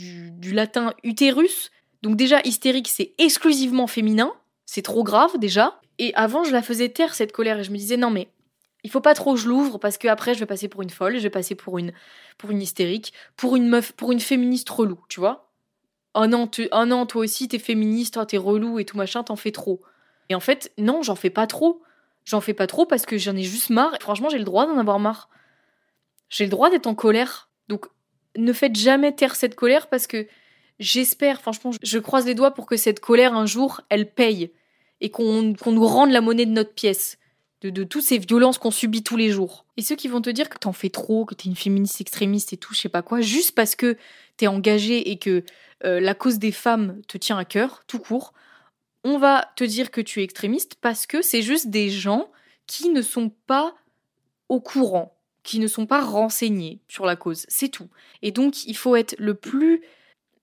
latin 0.52 0.94
utérus. 1.04 1.70
Donc 2.02 2.16
déjà, 2.16 2.40
hystérique, 2.44 2.88
c'est 2.88 3.14
exclusivement 3.18 3.86
féminin. 3.86 4.32
C'est 4.66 4.82
trop 4.82 5.04
grave 5.04 5.38
déjà. 5.38 5.80
Et 5.98 6.12
avant, 6.16 6.42
je 6.42 6.50
la 6.50 6.62
faisais 6.62 6.88
taire, 6.88 7.14
cette 7.14 7.30
colère, 7.30 7.60
et 7.60 7.64
je 7.64 7.70
me 7.70 7.76
disais, 7.76 7.96
non, 7.96 8.10
mais 8.10 8.28
il 8.82 8.90
faut 8.90 9.00
pas 9.00 9.14
trop 9.14 9.34
que 9.34 9.40
je 9.40 9.48
l'ouvre 9.48 9.78
parce 9.78 9.96
que 9.96 10.08
après 10.08 10.34
je 10.34 10.40
vais 10.40 10.46
passer 10.46 10.68
pour 10.68 10.82
une 10.82 10.90
folle, 10.90 11.16
je 11.16 11.22
vais 11.22 11.30
passer 11.30 11.54
pour 11.54 11.78
une 11.78 11.92
pour 12.36 12.50
une 12.50 12.60
hystérique, 12.60 13.14
pour 13.34 13.56
une 13.56 13.66
meuf, 13.66 13.92
pour 13.92 14.12
une 14.12 14.20
féministe 14.20 14.68
relou, 14.68 15.00
tu 15.08 15.20
vois 15.20 15.44
oh 16.14 16.26
non, 16.26 16.46
tu, 16.46 16.68
oh 16.72 16.84
non, 16.86 17.06
toi 17.06 17.22
aussi 17.22 17.48
t'es 17.48 17.58
féministe, 17.58 18.16
oh, 18.20 18.24
t'es 18.24 18.38
relou 18.38 18.78
et 18.78 18.84
tout 18.84 18.96
machin, 18.96 19.22
t'en 19.22 19.36
fais 19.36 19.52
trop. 19.52 19.82
Et 20.28 20.34
en 20.34 20.40
fait, 20.40 20.72
non, 20.78 21.02
j'en 21.02 21.14
fais 21.14 21.30
pas 21.30 21.46
trop. 21.46 21.82
J'en 22.24 22.40
fais 22.40 22.54
pas 22.54 22.66
trop 22.66 22.86
parce 22.86 23.04
que 23.06 23.18
j'en 23.18 23.36
ai 23.36 23.42
juste 23.42 23.70
marre. 23.70 23.96
franchement, 24.00 24.28
j'ai 24.28 24.38
le 24.38 24.44
droit 24.44 24.66
d'en 24.66 24.78
avoir 24.78 24.98
marre. 24.98 25.28
J'ai 26.30 26.44
le 26.44 26.50
droit 26.50 26.70
d'être 26.70 26.86
en 26.86 26.94
colère. 26.94 27.50
Donc, 27.68 27.86
ne 28.36 28.52
faites 28.52 28.76
jamais 28.76 29.14
taire 29.14 29.36
cette 29.36 29.54
colère 29.54 29.88
parce 29.88 30.06
que 30.06 30.26
j'espère, 30.78 31.40
franchement, 31.40 31.70
je 31.82 31.98
croise 31.98 32.26
les 32.26 32.34
doigts 32.34 32.54
pour 32.54 32.66
que 32.66 32.76
cette 32.76 33.00
colère, 33.00 33.34
un 33.34 33.46
jour, 33.46 33.82
elle 33.90 34.10
paye. 34.10 34.52
Et 35.00 35.10
qu'on 35.10 35.54
nous 35.66 35.86
rende 35.86 36.12
la 36.12 36.20
monnaie 36.20 36.46
de 36.46 36.52
notre 36.52 36.72
pièce. 36.72 37.18
De, 37.60 37.70
de 37.70 37.84
toutes 37.84 38.02
ces 38.02 38.18
violences 38.18 38.58
qu'on 38.58 38.70
subit 38.70 39.02
tous 39.02 39.16
les 39.16 39.30
jours. 39.30 39.66
Et 39.76 39.82
ceux 39.82 39.96
qui 39.96 40.08
vont 40.08 40.20
te 40.20 40.30
dire 40.30 40.48
que 40.48 40.58
t'en 40.58 40.72
fais 40.72 40.90
trop, 40.90 41.24
que 41.24 41.34
t'es 41.34 41.48
une 41.48 41.56
féministe 41.56 42.00
extrémiste 42.00 42.52
et 42.52 42.56
tout, 42.56 42.74
je 42.74 42.80
sais 42.80 42.88
pas 42.88 43.02
quoi, 43.02 43.20
juste 43.20 43.54
parce 43.54 43.74
que 43.74 43.96
t'es 44.36 44.46
engagée 44.46 45.10
et 45.10 45.18
que 45.18 45.44
euh, 45.84 46.00
la 46.00 46.14
cause 46.14 46.38
des 46.38 46.52
femmes 46.52 47.00
te 47.08 47.18
tient 47.18 47.38
à 47.38 47.44
cœur, 47.44 47.82
tout 47.86 47.98
court, 47.98 48.32
on 49.04 49.18
va 49.18 49.52
te 49.56 49.64
dire 49.64 49.90
que 49.90 50.00
tu 50.00 50.20
es 50.20 50.24
extrémiste 50.24 50.76
parce 50.80 51.06
que 51.06 51.22
c'est 51.22 51.42
juste 51.42 51.68
des 51.68 51.90
gens 51.90 52.30
qui 52.66 52.88
ne 52.88 53.02
sont 53.02 53.30
pas 53.46 53.74
au 54.48 54.60
courant, 54.60 55.16
qui 55.42 55.58
ne 55.58 55.66
sont 55.66 55.86
pas 55.86 56.02
renseignés 56.02 56.80
sur 56.88 57.04
la 57.06 57.16
cause. 57.16 57.44
C'est 57.48 57.68
tout. 57.68 57.88
Et 58.22 58.32
donc, 58.32 58.64
il 58.64 58.76
faut 58.76 58.96
être 58.96 59.14
le 59.18 59.34
plus 59.34 59.82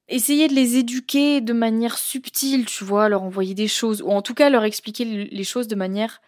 essayer 0.07 0.47
de 0.47 0.53
les 0.53 0.77
éduquer 0.77 1.41
de 1.41 1.53
manière 1.53 1.97
subtile, 1.97 2.65
tu 2.65 2.83
vois, 2.83 3.09
leur 3.09 3.23
envoyer 3.23 3.53
des 3.53 3.67
choses, 3.67 4.01
ou 4.01 4.09
en 4.09 4.21
tout 4.21 4.33
cas 4.33 4.49
leur 4.49 4.63
expliquer 4.63 5.05
les 5.05 5.43
choses 5.43 5.67
de 5.67 5.75
manière 5.75 6.21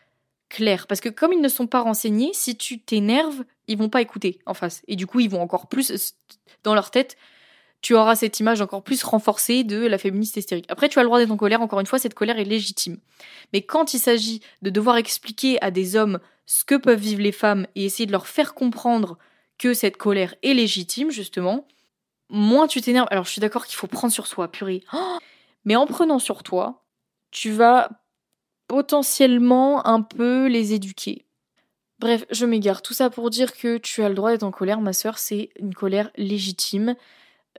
claire. 0.49 0.87
Parce 0.87 1.01
que 1.01 1.09
comme 1.09 1.33
ils 1.33 1.41
ne 1.41 1.49
sont 1.49 1.67
pas 1.67 1.81
renseignés, 1.81 2.31
si 2.33 2.55
tu 2.55 2.79
t'énerves, 2.79 3.43
ils 3.67 3.77
vont 3.77 3.89
pas 3.89 4.01
écouter 4.01 4.39
en 4.45 4.53
face. 4.53 4.81
Et 4.87 4.95
du 4.95 5.05
coup, 5.05 5.19
ils 5.19 5.29
vont 5.29 5.41
encore 5.41 5.67
plus, 5.67 6.15
dans 6.63 6.73
leur 6.73 6.91
tête, 6.91 7.17
tu 7.83 7.93
auras 7.95 8.15
cette 8.15 8.39
image 8.39 8.61
encore 8.61 8.81
plus 8.81 9.03
renforcée 9.03 9.65
de 9.65 9.85
la 9.85 9.97
féministe 9.97 10.37
hystérique. 10.37 10.65
Après, 10.69 10.87
tu 10.87 10.97
as 10.99 11.03
le 11.03 11.07
droit 11.07 11.19
d'être 11.19 11.31
en 11.31 11.37
colère, 11.37 11.61
encore 11.61 11.81
une 11.81 11.85
fois, 11.85 11.99
cette 11.99 12.13
colère 12.13 12.39
est 12.39 12.45
légitime. 12.45 12.97
Mais 13.51 13.61
quand 13.61 13.93
il 13.93 13.99
s'agit 13.99 14.41
de 14.61 14.69
devoir 14.69 14.95
expliquer 14.95 15.61
à 15.61 15.69
des 15.69 15.97
hommes 15.97 16.19
ce 16.45 16.63
que 16.63 16.75
peuvent 16.75 16.99
vivre 16.99 17.21
les 17.21 17.33
femmes 17.33 17.67
et 17.75 17.83
essayer 17.83 18.05
de 18.05 18.13
leur 18.13 18.25
faire 18.25 18.53
comprendre 18.53 19.17
que 19.57 19.73
cette 19.73 19.97
colère 19.97 20.33
est 20.43 20.53
légitime, 20.53 21.11
justement, 21.11 21.67
moins 22.29 22.67
tu 22.67 22.79
t'énerves. 22.79 23.07
Alors, 23.11 23.25
je 23.25 23.31
suis 23.31 23.41
d'accord 23.41 23.65
qu'il 23.65 23.75
faut 23.75 23.87
prendre 23.87 24.13
sur 24.13 24.27
soi, 24.27 24.49
purée. 24.49 24.83
mais 25.65 25.75
en 25.75 25.85
prenant 25.85 26.19
sur 26.19 26.41
toi, 26.41 26.85
tu 27.31 27.51
vas 27.51 27.89
potentiellement 28.67 29.85
un 29.85 30.01
peu 30.01 30.47
les 30.47 30.71
éduquer. 30.71 31.25
Bref, 31.99 32.23
je 32.31 32.45
m'égare. 32.45 32.81
Tout 32.81 32.93
ça 32.93 33.09
pour 33.09 33.29
dire 33.29 33.53
que 33.53 33.77
tu 33.77 34.03
as 34.03 34.09
le 34.09 34.15
droit 34.15 34.31
d'être 34.31 34.43
en 34.43 34.51
colère, 34.51 34.79
ma 34.79 34.93
sœur, 34.93 35.17
c'est 35.17 35.49
une 35.59 35.73
colère 35.73 36.11
légitime. 36.15 36.95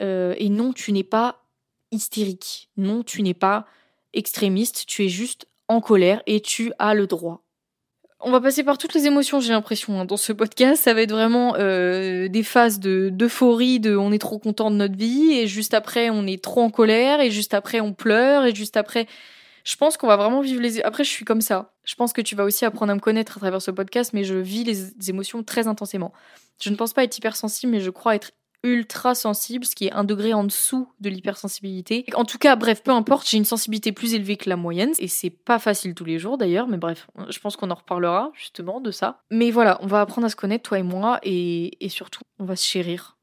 Euh, 0.03 0.35
et 0.39 0.49
non, 0.49 0.73
tu 0.73 0.93
n'es 0.93 1.05
pas 1.05 1.43
hystérique. 1.91 2.71
Non, 2.77 3.03
tu 3.03 3.23
n'es 3.23 3.35
pas 3.35 3.67
extrémiste. 4.13 4.85
Tu 4.87 5.05
es 5.05 5.09
juste 5.09 5.47
en 5.69 5.81
colère 5.81 6.23
et 6.27 6.41
tu 6.41 6.73
as 6.79 6.95
le 6.95 7.07
droit. 7.07 7.43
On 8.27 8.31
va 8.31 8.41
passer 8.41 8.65
par 8.65 8.79
toutes 8.79 8.95
les 8.95 9.07
émotions, 9.07 9.41
j'ai 9.41 9.53
l'impression, 9.53 10.01
hein, 10.01 10.07
dans 10.07 10.17
ce 10.17 10.33
podcast. 10.33 10.83
Ça 10.83 10.95
va 10.95 11.03
être 11.03 11.13
vraiment 11.13 11.57
euh, 11.59 12.29
des 12.29 12.43
phases 12.43 12.81
d'euphorie, 12.81 13.81
de, 13.81 13.97
on 13.97 14.13
est 14.13 14.19
trop 14.19 14.39
content 14.39 14.71
de 14.71 14.77
notre 14.77 14.97
vie, 14.97 15.33
et 15.33 15.47
juste 15.47 15.75
après 15.75 16.09
on 16.09 16.27
est 16.27 16.43
trop 16.43 16.63
en 16.63 16.71
colère, 16.71 17.21
et 17.21 17.31
juste 17.31 17.53
après 17.53 17.81
on 17.81 17.93
pleure, 17.93 18.47
et 18.47 18.55
juste 18.55 18.79
après 18.79 19.07
je 19.65 19.77
pense 19.77 19.97
qu'on 19.97 20.07
va 20.07 20.17
vraiment 20.17 20.43
vivre 20.43 20.61
les. 20.61 20.83
Après, 20.83 21.05
je 21.05 21.11
suis 21.11 21.25
comme 21.25 21.41
ça. 21.41 21.73
Je 21.85 21.95
pense 21.95 22.13
que 22.13 22.21
tu 22.21 22.37
vas 22.37 22.45
aussi 22.45 22.67
apprendre 22.67 22.93
à 22.93 22.95
me 22.95 23.01
connaître 23.01 23.39
à 23.39 23.41
travers 23.41 23.63
ce 23.63 23.71
podcast, 23.71 24.13
mais 24.13 24.23
je 24.23 24.35
vis 24.35 24.63
les 24.63 25.09
émotions 25.09 25.43
très 25.43 25.67
intensément. 25.67 26.13
Je 26.61 26.71
ne 26.71 26.77
pense 26.77 26.93
pas 26.93 27.03
être 27.03 27.17
hypersensible, 27.17 27.73
mais 27.73 27.81
je 27.81 27.91
crois 27.91 28.15
être 28.15 28.33
ultra 28.65 29.15
sensible, 29.15 29.65
ce 29.65 29.77
qui 29.77 29.87
est 29.87 29.93
un 29.93 30.03
degré 30.03 30.35
en 30.35 30.43
dessous 30.43 30.89
de 30.99 31.09
l'hypersensibilité. 31.11 32.05
En 32.15 32.25
tout 32.25 32.39
cas, 32.39 32.57
bref, 32.57 32.83
peu 32.83 32.91
importe, 32.91 33.29
j'ai 33.29 33.37
une 33.37 33.45
sensibilité 33.45 33.93
plus 33.93 34.15
élevée 34.15 34.37
que 34.37 34.49
la 34.49 34.57
moyenne, 34.57 34.93
et 34.99 35.07
c'est 35.07 35.31
pas 35.31 35.61
facile 35.61 35.95
tous 35.95 36.05
les 36.05 36.19
jours 36.19 36.39
d'ailleurs, 36.39 36.67
mais 36.67 36.79
bref, 36.79 37.07
je 37.29 37.39
pense 37.39 37.57
qu'on 37.57 37.71
en 37.71 37.77
reparlera 37.77 38.33
justement 38.35 38.81
de 38.81 38.91
ça. 38.91 39.23
Mais 39.31 39.51
voilà, 39.51 39.79
on 39.83 39.87
va 39.87 40.01
apprendre 40.01 40.27
à 40.27 40.31
se 40.31 40.37
connaître, 40.37 40.69
toi 40.69 40.79
et 40.79 40.83
moi, 40.83 41.21
et, 41.23 41.85
et 41.85 41.89
surtout, 41.89 42.23
on 42.41 42.45
va 42.45 42.57
se 42.57 42.67
chérir. 42.67 43.17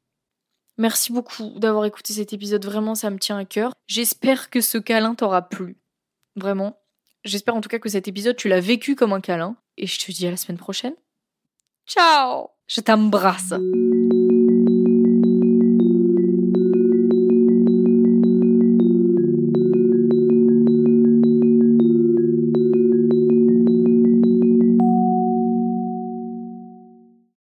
Merci 0.78 1.12
beaucoup 1.12 1.60
d'avoir 1.60 1.86
écouté 1.86 2.14
cet 2.14 2.34
épisode, 2.34 2.64
vraiment 2.64 2.96
ça 2.96 3.10
me 3.10 3.20
tient 3.20 3.38
à 3.38 3.46
cœur. 3.46 3.74
J'espère 3.88 4.50
que 4.50 4.62
ce 4.62 4.78
câlin 4.78 5.16
t'aura 5.16 5.42
plu. 5.42 5.78
Vraiment. 6.36 6.78
J'espère 7.24 7.56
en 7.56 7.62
tout 7.62 7.70
cas 7.70 7.80
que 7.80 7.90
cet 7.90 8.08
épisode, 8.08 8.36
tu 8.36 8.48
l'as 8.48 8.62
vécu 8.62 8.96
comme 8.96 9.14
un 9.14 9.22
câlin. 9.22 9.56
Et 9.78 9.88
je 9.88 10.00
te 10.00 10.12
dis 10.12 10.26
à 10.28 10.32
la 10.32 10.38
semaine 10.38 10.58
prochaine. 10.58 10.96
Ciao 11.86 12.50
Je 12.68 12.82
t'embrasse 12.82 13.54